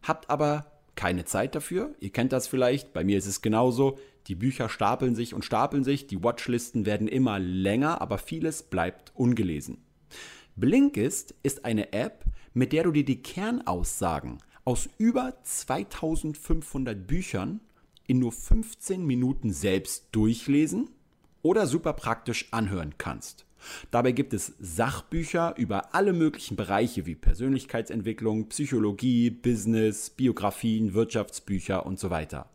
habt 0.08 0.30
aber 0.30 0.66
keine 0.96 1.26
Zeit 1.26 1.56
dafür. 1.56 1.94
Ihr 2.00 2.12
kennt 2.12 2.32
das 2.32 2.48
vielleicht, 2.48 2.94
bei 2.94 3.04
mir 3.04 3.18
ist 3.18 3.28
es 3.28 3.42
genauso. 3.42 3.98
Die 4.28 4.36
Bücher 4.36 4.70
stapeln 4.70 5.16
sich 5.16 5.34
und 5.34 5.46
stapeln 5.46 5.84
sich, 5.84 6.08
die 6.08 6.24
Watchlisten 6.24 6.86
werden 6.86 7.08
immer 7.08 7.40
länger, 7.40 8.02
aber 8.02 8.18
vieles 8.18 8.64
bleibt 8.64 9.12
ungelesen. 9.16 9.84
Blinkist 10.56 11.36
ist 11.44 11.66
eine 11.66 11.94
App, 11.94 12.26
mit 12.54 12.72
der 12.72 12.84
du 12.84 12.92
dir 12.92 13.06
die 13.06 13.22
Kernaussagen 13.22 14.40
aus 14.64 14.90
über 14.98 15.34
2500 15.44 17.06
Büchern 17.06 17.60
in 18.08 18.20
nur 18.20 18.32
15 18.32 19.06
Minuten 19.06 19.52
selbst 19.52 20.08
durchlesen 20.12 20.90
oder 21.42 21.68
super 21.68 21.94
praktisch 21.94 22.48
anhören 22.52 22.96
kannst. 22.98 23.46
Dabei 23.92 24.12
gibt 24.12 24.34
es 24.34 24.54
Sachbücher 24.60 25.56
über 25.58 25.94
alle 25.94 26.14
möglichen 26.14 26.56
Bereiche 26.56 27.06
wie 27.06 27.16
Persönlichkeitsentwicklung, 27.16 28.50
Psychologie, 28.50 29.30
Business, 29.30 30.10
Biografien, 30.10 30.94
Wirtschaftsbücher 30.94 31.86
und 31.86 32.00
so 32.00 32.10
weiter. 32.10 32.50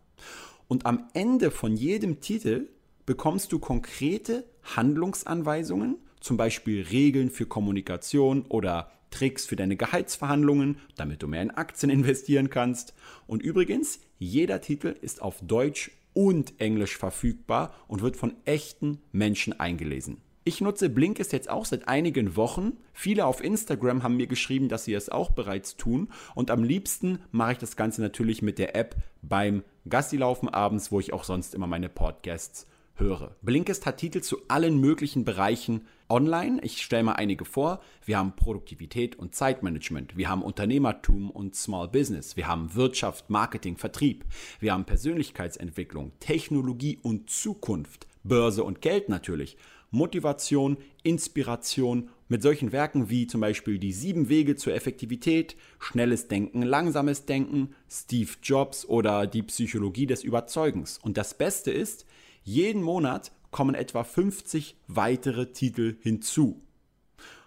Und 0.69 0.87
am 0.87 1.09
Ende 1.15 1.51
von 1.51 1.75
jedem 1.77 2.21
Titel 2.21 2.69
bekommst 3.07 3.53
du 3.53 3.59
konkrete 3.59 4.45
Handlungsanweisungen, 4.77 5.97
zum 6.21 6.37
Beispiel 6.37 6.83
Regeln 6.83 7.31
für 7.31 7.47
Kommunikation 7.47 8.45
oder 8.49 8.91
Tricks 9.11 9.47
für 9.47 9.57
deine 9.57 9.77
Gehaltsverhandlungen, 9.77 10.79
damit 10.97 11.23
du 11.23 11.29
mehr 11.29 11.43
in 11.43 11.51
Aktien 11.51 11.91
investieren 11.91 12.51
kannst. 12.51 12.95
Und 13.27 13.43
übrigens, 13.43 14.01
jeder 14.19 14.61
Titel 14.61 14.95
ist 15.01 15.23
auf 15.23 15.41
Deutsch 15.43 15.91
und 16.13 16.61
Englisch 16.61 16.97
verfügbar 16.97 17.75
und 17.89 18.03
wird 18.03 18.17
von 18.17 18.35
echten 18.45 19.01
Menschen 19.13 19.59
eingelesen. 19.59 20.19
Ich 20.43 20.63
nutze 20.63 20.89
Blinkist 20.89 21.35
jetzt 21.35 21.51
auch 21.51 21.67
seit 21.67 21.87
einigen 21.87 22.35
Wochen. 22.35 22.79
Viele 22.95 23.27
auf 23.27 23.45
Instagram 23.45 24.03
haben 24.03 24.17
mir 24.17 24.27
geschrieben, 24.27 24.71
dass 24.71 24.87
sie 24.87 24.95
es 24.95 25.11
auch 25.11 25.31
bereits 25.31 25.77
tun. 25.77 26.09
Und 26.35 26.51
am 26.51 26.65
liebsten 26.65 27.19
mache 27.31 27.53
ich 27.53 27.59
das 27.59 27.77
Ganze 27.77 28.01
natürlich 28.01 28.41
mit 28.41 28.59
der 28.59 28.75
App 28.75 28.97
beim 29.21 29.65
Gassilaufen 29.87 30.49
abends, 30.49 30.91
wo 30.91 30.99
ich 30.99 31.13
auch 31.13 31.25
sonst 31.25 31.55
immer 31.55 31.67
meine 31.67 31.91
Podcasts 31.91 32.67
höre. 32.97 33.37
Blinkist 33.43 33.85
hat 33.85 33.99
Titel 33.99 34.23
zu 34.23 34.39
allen 34.49 34.81
möglichen 34.81 35.27
Bereichen 35.27 35.87
online. 36.09 36.61
Ich 36.63 36.81
stelle 36.81 37.03
mal 37.03 37.13
einige 37.13 37.45
vor. 37.45 37.81
Wir 38.07 38.17
haben 38.17 38.35
Produktivität 38.35 39.19
und 39.19 39.35
Zeitmanagement. 39.35 40.17
Wir 40.17 40.31
haben 40.31 40.43
Unternehmertum 40.43 41.31
und 41.31 41.55
Small 41.55 41.89
Business. 41.89 42.39
Wir 42.39 42.49
haben 42.49 42.75
Wirtschaft, 42.75 43.29
Marketing, 43.29 43.77
Vertrieb. 43.77 44.25
Wir 44.59 44.73
haben 44.73 44.87
Persönlichkeitsentwicklung, 44.87 46.13
Technologie 46.19 46.99
und 47.03 47.29
Zukunft. 47.29 48.07
Börse 48.23 48.65
und 48.65 48.81
Geld 48.83 49.09
natürlich. 49.09 49.57
Motivation, 49.91 50.77
Inspiration 51.03 52.11
mit 52.29 52.43
solchen 52.43 52.73
Werken 52.73 53.11
wie 53.11 53.27
zum 53.27 53.41
Beispiel 53.41 53.79
die 53.79 53.93
sieben 53.93 54.29
Wege 54.29 54.55
zur 54.57 54.75
Effektivität, 54.75 55.57
schnelles 55.79 56.29
Denken, 56.29 56.63
langsames 56.63 57.27
Denken, 57.27 57.75
Steve 57.91 58.31
Jobs 58.43 58.87
oder 58.87 59.27
die 59.27 59.43
Psychologie 59.43 60.07
des 60.07 60.23
Überzeugens. 60.23 60.99
Und 60.99 61.17
das 61.17 61.35
Beste 61.35 61.73
ist, 61.73 62.07
jeden 62.45 62.83
Monat 62.83 63.33
kommen 63.51 63.75
etwa 63.75 64.05
50 64.05 64.77
weitere 64.87 65.53
Titel 65.53 65.97
hinzu. 66.01 66.63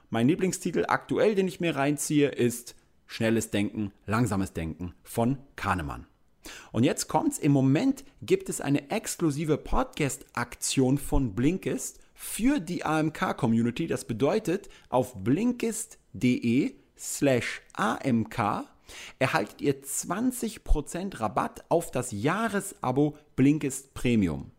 Mein 0.10 0.28
Lieblingstitel 0.28 0.86
aktuell, 0.88 1.34
den 1.34 1.48
ich 1.48 1.60
mir 1.60 1.76
reinziehe, 1.76 2.30
ist 2.30 2.76
Schnelles 3.08 3.52
Denken, 3.52 3.92
langsames 4.06 4.54
Denken 4.54 4.94
von 5.04 5.38
Kahnemann. 5.56 6.08
Und 6.72 6.84
jetzt 6.84 7.08
kommt's, 7.08 7.40
im 7.40 7.52
Moment 7.52 8.04
gibt 8.22 8.50
es 8.50 8.60
eine 8.60 8.90
exklusive 8.90 9.58
Podcast-Aktion 9.58 10.98
von 10.98 11.36
Blinkist 11.36 12.00
für 12.24 12.60
die 12.60 12.86
AMK-Community. 12.86 13.86
Das 13.86 14.06
bedeutet, 14.06 14.70
auf 14.90 15.14
blinkist.de 15.24 16.74
slash 16.98 17.62
AMK 17.74 18.64
erhaltet 19.20 19.62
ihr 19.62 19.84
20% 19.84 21.20
Rabatt 21.20 21.66
auf 21.70 21.92
das 21.92 22.12
Jahresabo 22.12 23.18
Blinkist 23.36 23.94
Premium. 23.94 24.52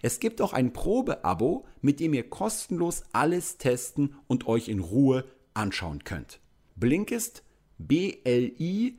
Es 0.00 0.20
gibt 0.20 0.40
auch 0.40 0.52
ein 0.52 0.72
Probeabo, 0.72 1.66
mit 1.80 1.98
dem 1.98 2.14
ihr 2.14 2.30
kostenlos 2.30 3.02
alles 3.12 3.58
testen 3.58 4.14
und 4.28 4.46
euch 4.46 4.68
in 4.68 4.78
Ruhe 4.78 5.24
anschauen 5.54 6.04
könnt. 6.04 6.38
Blinkist, 6.76 7.42
B-L-I-N-K-I-S-T. 7.78 8.98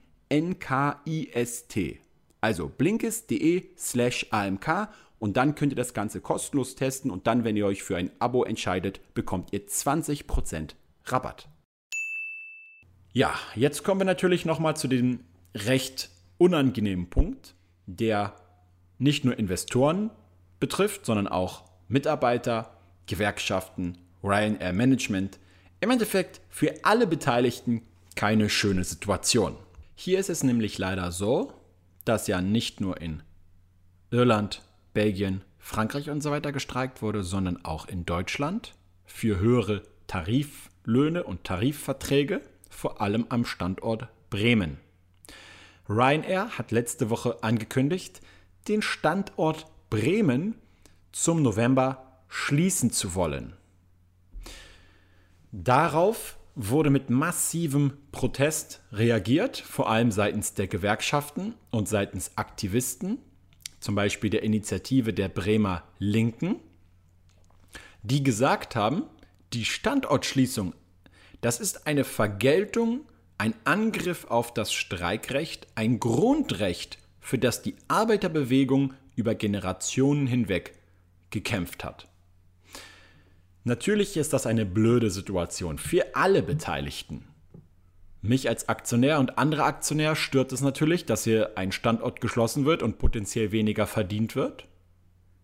Also 2.41 2.67
blinkist.de 2.67 3.69
slash 3.77 4.27
AMK 4.29 4.89
und 5.23 5.38
dann 5.38 5.55
könnt 5.55 5.71
ihr 5.71 5.77
das 5.77 5.93
Ganze 5.93 6.19
kostenlos 6.19 6.75
testen 6.75 7.09
und 7.09 7.27
dann, 7.27 7.45
wenn 7.45 7.55
ihr 7.55 7.65
euch 7.65 7.81
für 7.81 7.95
ein 7.95 8.12
Abo 8.19 8.43
entscheidet, 8.43 8.99
bekommt 9.13 9.53
ihr 9.53 9.65
20% 9.65 10.71
Rabatt. 11.05 11.47
Ja, 13.13 13.33
jetzt 13.55 13.86
kommen 13.86 14.01
wir 14.01 14.05
natürlich 14.05 14.43
nochmal 14.43 14.75
zu 14.75 14.89
dem 14.89 15.21
recht 15.55 16.09
unangenehmen 16.38 17.09
Punkt, 17.09 17.55
der 17.86 18.36
nicht 18.97 19.23
nur 19.23 19.39
Investoren 19.39 20.09
betrifft, 20.59 21.05
sondern 21.05 21.29
auch 21.29 21.63
Mitarbeiter, 21.88 22.75
Gewerkschaften, 23.05 23.97
Ryanair 24.25 24.73
Management. 24.73 25.39
Im 25.79 25.89
Endeffekt 25.89 26.41
für 26.49 26.83
alle 26.83 27.07
Beteiligten 27.07 27.83
keine 28.17 28.49
schöne 28.49 28.83
Situation. 28.83 29.55
Hier 29.95 30.19
ist 30.19 30.29
es 30.29 30.43
nämlich 30.43 30.77
leider 30.79 31.13
so, 31.13 31.53
dass 32.03 32.27
ja 32.27 32.41
nicht 32.41 32.81
nur 32.81 32.99
in 32.99 33.23
Irland, 34.12 34.62
Belgien, 34.93 35.41
Frankreich 35.60 36.10
und 36.10 36.21
so 36.21 36.32
weiter 36.32 36.51
gestreikt 36.51 37.01
wurde, 37.01 37.23
sondern 37.23 37.63
auch 37.65 37.88
in 37.88 38.06
Deutschland 38.06 38.75
für 39.06 39.39
höhere 39.39 39.84
Tariflöhne 40.08 41.23
und 41.23 41.43
Tarifverträge, 41.43 42.41
vor 42.69 43.01
allem 43.01 43.25
am 43.29 43.45
Standort 43.45 44.08
Bremen. 44.29 44.77
Ryanair 45.88 46.58
hat 46.58 46.71
letzte 46.71 47.10
Woche 47.10 47.43
angekündigt, 47.43 48.21
den 48.67 48.82
Standort 48.82 49.67
Bremen 49.89 50.56
zum 51.12 51.41
November 51.41 52.21
schließen 52.27 52.91
zu 52.91 53.15
wollen. 53.15 53.53
Darauf 55.51 56.38
wurde 56.56 56.89
mit 56.89 57.10
massivem 57.10 57.93
Protest 58.12 58.82
reagiert, 58.91 59.58
vor 59.58 59.89
allem 59.89 60.12
seitens 60.12 60.53
der 60.53 60.67
Gewerkschaften 60.67 61.53
und 61.69 61.88
seitens 61.88 62.38
Aktivisten 62.38 63.19
zum 63.83 63.95
Beispiel 63.95 64.29
der 64.29 64.43
Initiative 64.43 65.13
der 65.13 65.27
Bremer 65.27 65.83
Linken, 65.99 66.55
die 68.01 68.23
gesagt 68.23 68.77
haben, 68.77 69.03
die 69.51 69.65
Standortschließung, 69.65 70.73
das 71.41 71.59
ist 71.59 71.85
eine 71.85 72.05
Vergeltung, 72.05 73.01
ein 73.37 73.53
Angriff 73.65 74.25
auf 74.29 74.53
das 74.53 74.71
Streikrecht, 74.71 75.67
ein 75.75 75.99
Grundrecht, 75.99 76.97
für 77.19 77.37
das 77.37 77.61
die 77.61 77.75
Arbeiterbewegung 77.89 78.93
über 79.17 79.35
Generationen 79.35 80.27
hinweg 80.27 80.75
gekämpft 81.29 81.83
hat. 81.83 82.07
Natürlich 83.65 84.15
ist 84.15 84.31
das 84.31 84.45
eine 84.45 84.65
blöde 84.65 85.09
Situation 85.09 85.77
für 85.77 86.15
alle 86.15 86.41
Beteiligten. 86.41 87.27
Mich 88.25 88.47
als 88.47 88.69
Aktionär 88.69 89.19
und 89.19 89.38
andere 89.38 89.65
Aktionär 89.65 90.15
stört 90.15 90.53
es 90.53 90.62
natürlich, 90.62 91.05
dass 91.05 91.25
hier 91.25 91.57
ein 91.57 91.73
Standort 91.73 92.21
geschlossen 92.21 92.63
wird 92.63 92.81
und 92.81 92.97
potenziell 92.97 93.51
weniger 93.51 93.86
verdient 93.86 94.38
wird. 94.38 94.65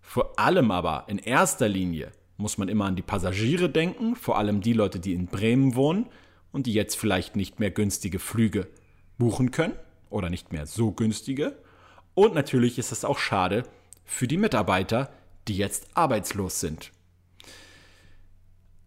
Vor 0.02 0.39
allem 0.39 0.72
aber 0.72 1.04
in 1.10 1.18
erster 1.18 1.68
Linie 1.68 2.13
muss 2.38 2.58
man 2.58 2.70
immer 2.70 2.86
an 2.86 2.96
die 2.96 3.02
Passagiere 3.02 3.70
denken, 3.70 4.15
vor 4.15 4.38
allem 4.38 4.62
die 4.62 4.72
Leute, 4.72 5.02
die 5.02 5.13
in 5.13 5.26
Bremen 5.26 5.76
wohnen 5.76 6.06
und 6.54 6.68
die 6.68 6.74
jetzt 6.74 6.96
vielleicht 6.96 7.36
nicht 7.36 7.60
mehr 7.60 7.70
günstige 7.70 8.18
Flüge 8.18 8.70
buchen 9.18 9.52
können 9.52 9.76
oder 10.10 10.30
nicht 10.30 10.54
mehr 10.54 10.65
so 10.65 10.94
günstige. 10.94 11.58
Und 12.15 12.34
natürlich 12.34 12.80
ist 12.80 12.94
es 12.94 13.04
auch 13.04 13.20
schade 13.20 13.63
für 14.06 14.26
die 14.26 14.38
Mitarbeiter, 14.38 15.12
die 15.50 15.58
jetzt 15.58 15.89
arbeitslos 15.96 16.62
sind. 16.62 16.94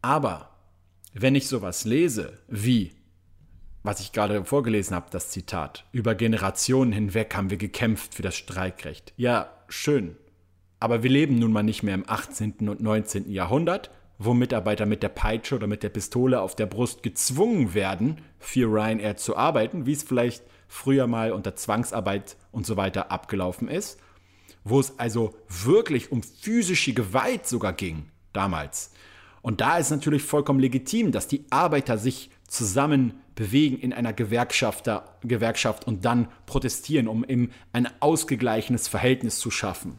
Aber 0.01 0.49
wenn 1.13 1.35
ich 1.35 1.47
sowas 1.47 1.85
lese 1.85 2.39
wie, 2.49 2.93
was 3.83 4.01
ich 4.01 4.13
gerade 4.13 4.45
vorgelesen 4.45 4.95
habe, 4.95 5.07
das 5.11 5.31
Zitat, 5.31 5.85
über 5.93 6.15
Generationen 6.15 6.93
hinweg 6.93 7.35
haben 7.35 7.51
wir 7.51 7.57
gekämpft 7.57 8.15
für 8.15 8.23
das 8.23 8.37
Streikrecht. 8.37 9.13
Ja, 9.17 9.51
schön. 9.69 10.17
Aber 10.79 11.03
wir 11.03 11.11
leben 11.11 11.39
nun 11.39 11.53
mal 11.53 11.63
nicht 11.63 11.83
mehr 11.83 11.95
im 11.95 12.05
18. 12.07 12.69
und 12.69 12.81
19. 12.81 13.31
Jahrhundert, 13.31 13.91
wo 14.19 14.35
Mitarbeiter 14.35 14.87
mit 14.87 15.03
der 15.03 15.09
Peitsche 15.09 15.57
oder 15.57 15.67
mit 15.67 15.83
der 15.83 15.89
Pistole 15.89 16.41
auf 16.41 16.55
der 16.55 16.67
Brust 16.67 17.03
gezwungen 17.03 17.75
werden, 17.75 18.21
für 18.39 18.67
Ryanair 18.67 19.17
zu 19.17 19.37
arbeiten, 19.37 19.87
wie 19.87 19.93
es 19.93 20.03
vielleicht 20.03 20.43
früher 20.69 21.07
mal 21.07 21.33
unter 21.33 21.55
Zwangsarbeit 21.55 22.37
und 22.51 22.67
so 22.67 22.77
weiter 22.77 23.11
abgelaufen 23.11 23.69
ist, 23.69 24.01
wo 24.65 24.81
es 24.81 24.99
also 24.99 25.35
wirklich 25.49 26.13
um 26.13 26.23
physische 26.23 26.95
Gewalt 26.95 27.47
sogar 27.47 27.73
ging 27.73 28.11
damals. 28.33 28.93
Und 29.43 29.61
da 29.61 29.79
ist 29.79 29.91
natürlich 29.91 30.23
vollkommen 30.23 30.61
legitim, 30.61 31.13
dass 31.13 31.27
die 31.27 31.45
Arbeiter 31.51 31.99
sich 31.99 32.31
zusammen 32.47 33.22
bewegen 33.35 33.79
in 33.79 33.93
einer 33.93 34.13
Gewerkschaft, 34.13 34.91
Gewerkschaft 35.23 35.87
und 35.87 36.05
dann 36.05 36.29
protestieren, 36.47 37.09
um 37.09 37.25
eben 37.25 37.51
ein 37.73 37.89
ausgeglichenes 38.01 38.89
Verhältnis 38.89 39.39
zu 39.39 39.51
schaffen. 39.51 39.99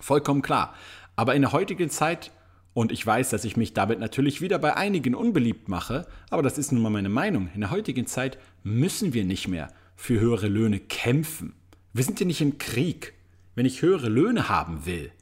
Vollkommen 0.00 0.42
klar. 0.42 0.74
Aber 1.16 1.34
in 1.34 1.42
der 1.42 1.52
heutigen 1.52 1.90
Zeit, 1.90 2.32
und 2.74 2.92
ich 2.92 3.06
weiß, 3.06 3.30
dass 3.30 3.44
ich 3.44 3.56
mich 3.56 3.74
damit 3.74 4.00
natürlich 4.00 4.40
wieder 4.40 4.58
bei 4.58 4.76
einigen 4.76 5.14
unbeliebt 5.14 5.68
mache, 5.68 6.06
aber 6.30 6.42
das 6.42 6.58
ist 6.58 6.72
nun 6.72 6.82
mal 6.82 6.90
meine 6.90 7.08
Meinung, 7.08 7.50
in 7.54 7.60
der 7.60 7.70
heutigen 7.70 8.06
Zeit 8.06 8.38
müssen 8.62 9.14
wir 9.14 9.24
nicht 9.24 9.48
mehr 9.48 9.68
für 9.96 10.18
höhere 10.18 10.48
Löhne 10.48 10.80
kämpfen. 10.80 11.54
Wir 11.92 12.04
sind 12.04 12.18
hier 12.18 12.26
nicht 12.26 12.40
im 12.40 12.58
Krieg. 12.58 13.14
Wenn 13.54 13.66
ich 13.66 13.82
höhere 13.82 14.08
Löhne 14.08 14.48
haben 14.48 14.86
will, 14.86 15.12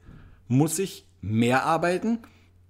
muss 0.47 0.79
ich 0.79 1.05
mehr 1.21 1.65
arbeiten 1.65 2.19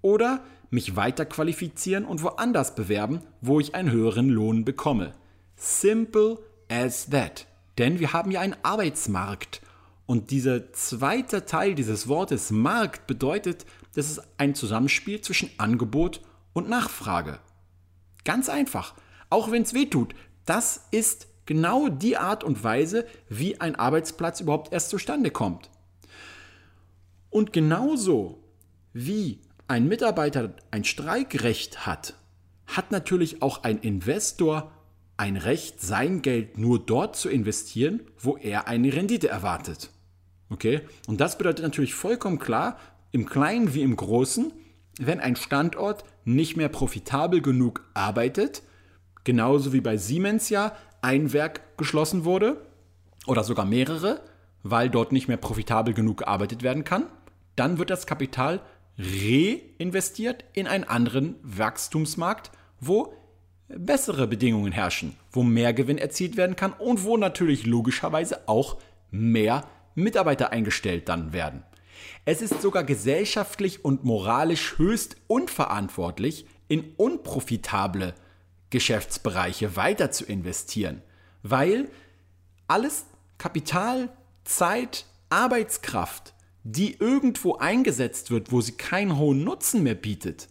oder 0.01 0.43
mich 0.71 0.95
weiter 0.95 1.25
qualifizieren 1.25 2.05
und 2.05 2.23
woanders 2.23 2.73
bewerben, 2.73 3.21
wo 3.41 3.59
ich 3.59 3.75
einen 3.75 3.91
höheren 3.91 4.29
Lohn 4.29 4.65
bekomme. 4.65 5.13
Simple 5.55 6.39
as 6.69 7.09
that. 7.09 7.45
Denn 7.77 7.99
wir 7.99 8.13
haben 8.13 8.31
ja 8.31 8.39
einen 8.39 8.55
Arbeitsmarkt. 8.63 9.61
Und 10.05 10.31
dieser 10.31 10.73
zweite 10.73 11.45
Teil 11.45 11.75
dieses 11.75 12.07
Wortes 12.07 12.51
Markt 12.51 13.05
bedeutet, 13.05 13.65
dass 13.95 14.09
es 14.09 14.21
ein 14.37 14.55
Zusammenspiel 14.55 15.21
zwischen 15.21 15.51
Angebot 15.57 16.21
und 16.53 16.69
Nachfrage. 16.69 17.39
Ganz 18.23 18.49
einfach. 18.49 18.95
Auch 19.29 19.51
wenn 19.51 19.63
es 19.63 19.73
weh 19.73 19.85
tut. 19.85 20.15
Das 20.45 20.87
ist 20.91 21.27
genau 21.45 21.89
die 21.89 22.17
Art 22.17 22.43
und 22.43 22.63
Weise, 22.63 23.05
wie 23.29 23.59
ein 23.59 23.75
Arbeitsplatz 23.75 24.41
überhaupt 24.41 24.73
erst 24.73 24.89
zustande 24.89 25.31
kommt. 25.31 25.69
Und 27.29 27.53
genauso 27.53 28.43
wie 28.93 29.39
ein 29.71 29.87
Mitarbeiter 29.87 30.53
ein 30.69 30.83
Streikrecht 30.83 31.85
hat, 31.85 32.15
hat 32.67 32.91
natürlich 32.91 33.41
auch 33.41 33.63
ein 33.63 33.77
Investor 33.77 34.69
ein 35.15 35.37
Recht, 35.37 35.79
sein 35.79 36.21
Geld 36.21 36.57
nur 36.57 36.77
dort 36.77 37.15
zu 37.15 37.29
investieren, 37.29 38.01
wo 38.19 38.35
er 38.35 38.67
eine 38.67 38.91
Rendite 38.91 39.29
erwartet. 39.29 39.89
Okay? 40.49 40.81
Und 41.07 41.21
das 41.21 41.37
bedeutet 41.37 41.63
natürlich 41.63 41.93
vollkommen 41.93 42.37
klar, 42.37 42.77
im 43.13 43.25
Kleinen 43.25 43.73
wie 43.73 43.81
im 43.81 43.95
Großen, 43.95 44.51
wenn 44.99 45.21
ein 45.21 45.37
Standort 45.37 46.03
nicht 46.25 46.57
mehr 46.57 46.67
profitabel 46.67 47.41
genug 47.41 47.89
arbeitet, 47.93 48.63
genauso 49.23 49.71
wie 49.71 49.79
bei 49.79 49.95
Siemens 49.95 50.49
ja 50.49 50.75
ein 51.01 51.31
Werk 51.31 51.77
geschlossen 51.77 52.25
wurde 52.25 52.57
oder 53.25 53.45
sogar 53.45 53.65
mehrere, 53.65 54.19
weil 54.63 54.89
dort 54.89 55.13
nicht 55.13 55.29
mehr 55.29 55.37
profitabel 55.37 55.93
genug 55.93 56.17
gearbeitet 56.17 56.61
werden 56.61 56.83
kann, 56.83 57.05
dann 57.55 57.77
wird 57.77 57.89
das 57.89 58.05
Kapital 58.05 58.59
reinvestiert 58.97 60.45
in 60.53 60.67
einen 60.67 60.83
anderen 60.83 61.35
Wachstumsmarkt, 61.43 62.51
wo 62.79 63.13
bessere 63.67 64.27
Bedingungen 64.27 64.71
herrschen, 64.71 65.15
wo 65.31 65.43
mehr 65.43 65.73
Gewinn 65.73 65.97
erzielt 65.97 66.37
werden 66.37 66.55
kann 66.55 66.73
und 66.73 67.03
wo 67.03 67.17
natürlich 67.17 67.65
logischerweise 67.65 68.47
auch 68.47 68.77
mehr 69.11 69.67
Mitarbeiter 69.95 70.51
eingestellt 70.51 71.09
dann 71.09 71.33
werden. 71.33 71.63
Es 72.25 72.41
ist 72.41 72.61
sogar 72.61 72.83
gesellschaftlich 72.83 73.85
und 73.85 74.03
moralisch 74.03 74.77
höchst 74.77 75.17
unverantwortlich, 75.27 76.45
in 76.67 76.93
unprofitable 76.95 78.13
Geschäftsbereiche 78.69 79.75
weiter 79.75 80.11
zu 80.11 80.25
investieren, 80.25 81.01
weil 81.43 81.89
alles 82.67 83.05
Kapital, 83.37 84.09
Zeit, 84.45 85.05
Arbeitskraft 85.29 86.33
die 86.63 86.97
irgendwo 86.99 87.55
eingesetzt 87.55 88.31
wird, 88.31 88.51
wo 88.51 88.61
sie 88.61 88.73
keinen 88.73 89.17
hohen 89.17 89.43
Nutzen 89.43 89.83
mehr 89.83 89.95
bietet, 89.95 90.47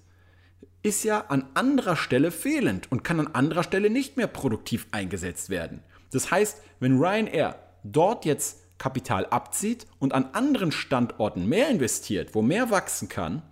ist 0.82 1.04
ja 1.04 1.20
an 1.28 1.46
anderer 1.54 1.96
Stelle 1.96 2.30
fehlend 2.30 2.90
und 2.90 3.04
kann 3.04 3.20
an 3.20 3.34
anderer 3.34 3.62
Stelle 3.62 3.90
nicht 3.90 4.16
mehr 4.16 4.26
produktiv 4.26 4.88
eingesetzt 4.92 5.50
werden. 5.50 5.82
Das 6.10 6.30
heißt, 6.30 6.62
wenn 6.80 6.98
Ryanair 6.98 7.56
dort 7.84 8.24
jetzt 8.24 8.60
Kapital 8.78 9.26
abzieht 9.26 9.86
und 9.98 10.14
an 10.14 10.30
anderen 10.32 10.72
Standorten 10.72 11.46
mehr 11.46 11.68
investiert, 11.68 12.34
wo 12.34 12.42
mehr 12.42 12.70
wachsen 12.70 13.08
kann, 13.08 13.42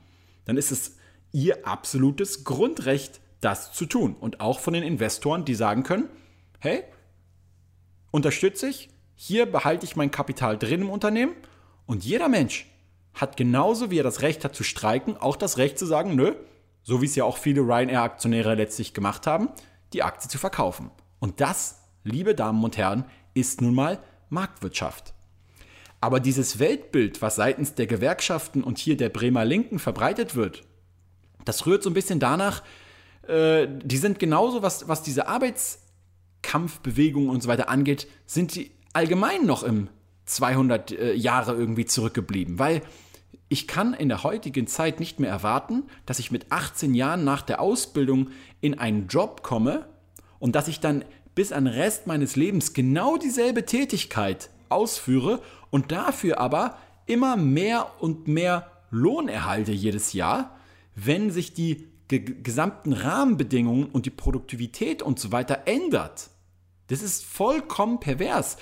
dann 0.46 0.56
ist 0.56 0.72
es 0.72 0.96
ihr 1.32 1.66
absolutes 1.66 2.44
Grundrecht, 2.44 3.20
das 3.40 3.72
zu 3.72 3.84
tun. 3.84 4.16
Und 4.18 4.40
auch 4.40 4.58
von 4.58 4.72
den 4.72 4.82
Investoren, 4.82 5.44
die 5.44 5.54
sagen 5.54 5.82
können, 5.82 6.08
hey, 6.58 6.82
unterstütze 8.10 8.68
ich, 8.68 8.88
hier 9.14 9.44
behalte 9.44 9.84
ich 9.84 9.96
mein 9.96 10.10
Kapital 10.10 10.58
drin 10.58 10.80
im 10.80 10.90
Unternehmen 10.90 11.34
und 11.88 12.04
jeder 12.04 12.28
Mensch 12.28 12.66
hat 13.14 13.36
genauso 13.36 13.90
wie 13.90 13.98
er 13.98 14.04
das 14.04 14.22
Recht 14.22 14.44
hat 14.44 14.54
zu 14.54 14.62
streiken, 14.62 15.16
auch 15.16 15.34
das 15.36 15.58
Recht 15.58 15.76
zu 15.78 15.86
sagen, 15.86 16.14
nö, 16.14 16.34
so 16.82 17.02
wie 17.02 17.06
es 17.06 17.16
ja 17.16 17.24
auch 17.24 17.38
viele 17.38 17.62
Ryanair-Aktionäre 17.62 18.54
letztlich 18.54 18.94
gemacht 18.94 19.26
haben, 19.26 19.48
die 19.94 20.02
Aktie 20.02 20.28
zu 20.28 20.36
verkaufen. 20.38 20.90
Und 21.18 21.40
das, 21.40 21.80
liebe 22.04 22.34
Damen 22.34 22.62
und 22.62 22.76
Herren, 22.76 23.06
ist 23.34 23.62
nun 23.62 23.74
mal 23.74 23.98
Marktwirtschaft. 24.28 25.14
Aber 26.00 26.20
dieses 26.20 26.58
Weltbild, 26.58 27.22
was 27.22 27.36
seitens 27.36 27.74
der 27.74 27.86
Gewerkschaften 27.86 28.62
und 28.62 28.76
hier 28.78 28.98
der 28.98 29.08
Bremer 29.08 29.46
Linken 29.46 29.78
verbreitet 29.78 30.36
wird, 30.36 30.64
das 31.46 31.64
rührt 31.66 31.82
so 31.82 31.88
ein 31.88 31.94
bisschen 31.94 32.20
danach, 32.20 32.62
äh, 33.26 33.66
die 33.66 33.96
sind 33.96 34.18
genauso, 34.18 34.60
was, 34.62 34.88
was 34.88 35.02
diese 35.02 35.26
Arbeitskampfbewegungen 35.26 37.30
und 37.30 37.42
so 37.42 37.48
weiter 37.48 37.70
angeht, 37.70 38.08
sind 38.26 38.54
die 38.54 38.72
allgemein 38.92 39.46
noch 39.46 39.62
im 39.62 39.88
200 40.28 40.92
äh, 40.92 41.14
Jahre 41.14 41.54
irgendwie 41.54 41.86
zurückgeblieben, 41.86 42.58
weil 42.58 42.82
ich 43.48 43.66
kann 43.66 43.94
in 43.94 44.08
der 44.08 44.22
heutigen 44.22 44.66
Zeit 44.66 45.00
nicht 45.00 45.20
mehr 45.20 45.30
erwarten, 45.30 45.84
dass 46.06 46.18
ich 46.18 46.30
mit 46.30 46.52
18 46.52 46.94
Jahren 46.94 47.24
nach 47.24 47.42
der 47.42 47.60
Ausbildung 47.60 48.28
in 48.60 48.78
einen 48.78 49.08
Job 49.08 49.42
komme 49.42 49.86
und 50.38 50.54
dass 50.54 50.68
ich 50.68 50.80
dann 50.80 51.04
bis 51.34 51.52
an 51.52 51.64
den 51.64 51.74
Rest 51.74 52.06
meines 52.06 52.36
Lebens 52.36 52.74
genau 52.74 53.16
dieselbe 53.16 53.64
Tätigkeit 53.64 54.50
ausführe 54.68 55.40
und 55.70 55.92
dafür 55.92 56.40
aber 56.40 56.76
immer 57.06 57.36
mehr 57.36 57.90
und 58.00 58.28
mehr 58.28 58.70
Lohn 58.90 59.28
erhalte 59.28 59.72
jedes 59.72 60.12
Jahr, 60.12 60.58
wenn 60.94 61.30
sich 61.30 61.54
die 61.54 61.86
gesamten 62.08 62.92
Rahmenbedingungen 62.92 63.86
und 63.86 64.06
die 64.06 64.10
Produktivität 64.10 65.02
und 65.02 65.18
so 65.18 65.30
weiter 65.30 65.62
ändert. 65.66 66.30
Das 66.88 67.02
ist 67.02 67.24
vollkommen 67.24 68.00
pervers. 68.00 68.56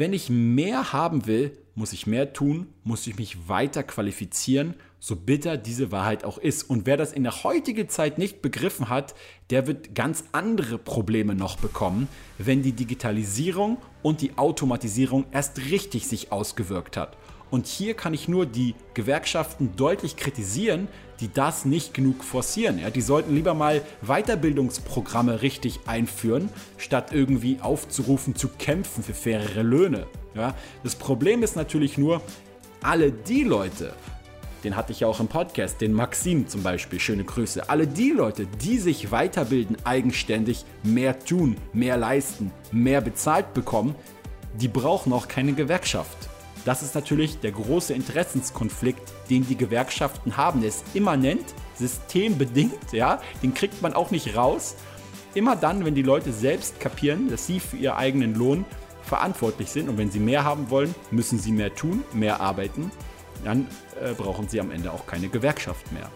Wenn 0.00 0.14
ich 0.14 0.30
mehr 0.30 0.94
haben 0.94 1.26
will, 1.26 1.58
muss 1.74 1.92
ich 1.92 2.06
mehr 2.06 2.32
tun, 2.32 2.68
muss 2.84 3.06
ich 3.06 3.18
mich 3.18 3.50
weiter 3.50 3.82
qualifizieren, 3.82 4.72
so 4.98 5.14
bitter 5.14 5.58
diese 5.58 5.92
Wahrheit 5.92 6.24
auch 6.24 6.38
ist. 6.38 6.62
Und 6.62 6.86
wer 6.86 6.96
das 6.96 7.12
in 7.12 7.22
der 7.22 7.44
heutigen 7.44 7.86
Zeit 7.90 8.16
nicht 8.16 8.40
begriffen 8.40 8.88
hat, 8.88 9.14
der 9.50 9.66
wird 9.66 9.94
ganz 9.94 10.24
andere 10.32 10.78
Probleme 10.78 11.34
noch 11.34 11.58
bekommen, 11.58 12.08
wenn 12.38 12.62
die 12.62 12.72
Digitalisierung 12.72 13.76
und 14.00 14.22
die 14.22 14.38
Automatisierung 14.38 15.26
erst 15.32 15.58
richtig 15.70 16.06
sich 16.06 16.32
ausgewirkt 16.32 16.96
hat. 16.96 17.18
Und 17.50 17.66
hier 17.66 17.94
kann 17.94 18.14
ich 18.14 18.28
nur 18.28 18.46
die 18.46 18.74
Gewerkschaften 18.94 19.74
deutlich 19.76 20.16
kritisieren, 20.16 20.88
die 21.20 21.32
das 21.32 21.64
nicht 21.64 21.94
genug 21.94 22.24
forcieren. 22.24 22.78
Ja, 22.78 22.90
die 22.90 23.00
sollten 23.00 23.34
lieber 23.34 23.54
mal 23.54 23.82
Weiterbildungsprogramme 24.02 25.42
richtig 25.42 25.80
einführen, 25.86 26.48
statt 26.78 27.12
irgendwie 27.12 27.58
aufzurufen, 27.60 28.34
zu 28.34 28.48
kämpfen 28.48 29.02
für 29.02 29.14
fairere 29.14 29.62
Löhne. 29.62 30.06
Ja, 30.34 30.54
das 30.82 30.94
Problem 30.94 31.42
ist 31.42 31.56
natürlich 31.56 31.98
nur, 31.98 32.22
alle 32.82 33.12
die 33.12 33.42
Leute, 33.42 33.92
den 34.64 34.76
hatte 34.76 34.92
ich 34.92 35.00
ja 35.00 35.08
auch 35.08 35.20
im 35.20 35.28
Podcast, 35.28 35.80
den 35.80 35.92
Maxim 35.92 36.48
zum 36.48 36.62
Beispiel, 36.62 37.00
schöne 37.00 37.24
Grüße. 37.24 37.68
Alle 37.68 37.86
die 37.86 38.10
Leute, 38.10 38.46
die 38.46 38.78
sich 38.78 39.10
weiterbilden, 39.10 39.76
eigenständig, 39.84 40.64
mehr 40.82 41.18
tun, 41.18 41.56
mehr 41.72 41.96
leisten, 41.96 42.52
mehr 42.70 43.00
bezahlt 43.00 43.52
bekommen, 43.54 43.94
die 44.54 44.68
brauchen 44.68 45.12
auch 45.12 45.28
keine 45.28 45.52
Gewerkschaft. 45.52 46.28
Das 46.64 46.82
ist 46.82 46.94
natürlich 46.94 47.40
der 47.40 47.52
große 47.52 47.94
Interessenskonflikt, 47.94 49.02
den 49.30 49.46
die 49.46 49.56
Gewerkschaften 49.56 50.36
haben. 50.36 50.60
Der 50.60 50.68
ist 50.68 50.84
immanent, 50.94 51.54
systembedingt, 51.74 52.92
ja, 52.92 53.20
den 53.42 53.54
kriegt 53.54 53.80
man 53.82 53.94
auch 53.94 54.10
nicht 54.10 54.36
raus. 54.36 54.76
Immer 55.34 55.56
dann, 55.56 55.84
wenn 55.84 55.94
die 55.94 56.02
Leute 56.02 56.32
selbst 56.32 56.80
kapieren, 56.80 57.30
dass 57.30 57.46
sie 57.46 57.60
für 57.60 57.76
ihren 57.76 57.96
eigenen 57.96 58.34
Lohn 58.34 58.64
verantwortlich 59.02 59.70
sind 59.70 59.88
und 59.88 59.96
wenn 59.96 60.10
sie 60.10 60.20
mehr 60.20 60.44
haben 60.44 60.70
wollen, 60.70 60.94
müssen 61.10 61.38
sie 61.38 61.52
mehr 61.52 61.74
tun, 61.74 62.04
mehr 62.12 62.40
arbeiten 62.40 62.90
dann 63.44 63.66
äh, 64.00 64.12
brauchen 64.14 64.48
sie 64.48 64.60
am 64.60 64.70
Ende 64.70 64.92
auch 64.92 65.06
keine 65.06 65.28
Gewerkschaft 65.28 65.92
mehr. 65.92 66.08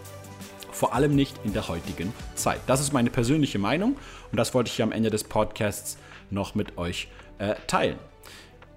Vor 0.72 0.92
allem 0.94 1.14
nicht 1.14 1.38
in 1.44 1.52
der 1.52 1.68
heutigen 1.68 2.12
Zeit. 2.35 2.61
Das 2.66 2.80
ist 2.80 2.92
meine 2.92 3.11
persönliche 3.11 3.59
Meinung 3.59 3.96
und 4.33 4.37
das 4.37 4.54
wollte 4.54 4.68
ich 4.68 4.76
hier 4.76 4.85
am 4.85 4.92
Ende 4.92 5.11
des 5.11 5.24
Podcasts 5.24 5.98
noch 6.30 6.54
mit 6.54 6.76
euch 6.78 7.09
äh, 7.38 7.54
teilen. 7.66 7.98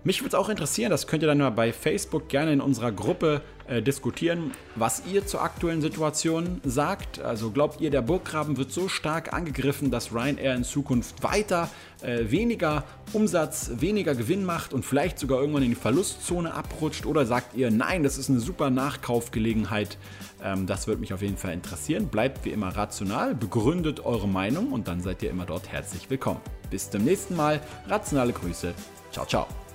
Mich 0.08 0.22
würde 0.22 0.30
es 0.30 0.36
auch 0.36 0.48
interessieren, 0.48 0.90
das 0.90 1.06
könnt 1.06 1.22
ihr 1.22 1.28
dann 1.28 1.40
mal 1.40 1.50
bei 1.50 1.74
Facebook 1.74 2.30
gerne 2.30 2.54
in 2.54 2.62
unserer 2.62 2.94
Gruppe 2.94 3.42
äh, 3.68 3.82
diskutieren, 3.82 4.54
was 4.76 5.04
ihr 5.06 5.28
zur 5.28 5.42
aktuellen 5.42 5.82
Situation 5.82 6.62
sagt. 6.64 7.20
Also 7.20 7.52
glaubt 7.52 7.82
ihr, 7.82 7.90
der 7.90 8.02
Burggraben 8.02 8.56
wird 8.56 8.72
so 8.72 8.88
stark 8.88 9.34
angegriffen, 9.34 9.92
dass 9.92 10.14
Ryanair 10.14 10.56
in 10.56 10.64
Zukunft 10.64 11.24
weiter 11.24 11.70
äh, 12.02 12.32
weniger 12.32 12.86
Umsatz, 13.12 13.72
weniger 13.82 14.16
Gewinn 14.16 14.46
macht 14.46 14.74
und 14.74 14.86
vielleicht 14.86 15.20
sogar 15.20 15.42
irgendwann 15.42 15.64
in 15.64 15.72
die 15.72 15.76
Verlustzone 15.76 16.54
abrutscht? 16.54 17.06
Oder 17.06 17.26
sagt 17.26 17.58
ihr, 17.58 17.70
nein, 17.70 18.04
das 18.04 18.18
ist 18.18 18.30
eine 18.30 18.40
super 18.40 18.70
Nachkaufgelegenheit? 18.70 19.98
Ähm, 20.42 20.68
das 20.68 20.88
würde 20.88 21.02
mich 21.02 21.14
auf 21.14 21.22
jeden 21.22 21.36
Fall 21.36 21.52
interessieren. 21.52 22.08
Bleibt 22.08 22.46
wie 22.46 22.52
immer 22.52 22.70
rational, 22.70 23.36
begründet 23.36 24.06
eure 24.06 24.30
Meinung 24.30 24.72
und 24.72 24.88
dann 24.88 25.02
seid 25.02 25.22
ihr 25.22 25.32
immer 25.32 25.46
dort 25.46 25.68
herzlich 25.68 26.10
willkommen. 26.10 26.40
Bis 26.70 26.90
zum 26.90 27.04
nächsten 27.04 27.36
Mal. 27.36 27.60
Rationale 27.90 28.32
Grüße. 28.32 28.74
Ciao, 29.12 29.26
ciao. 29.26 29.67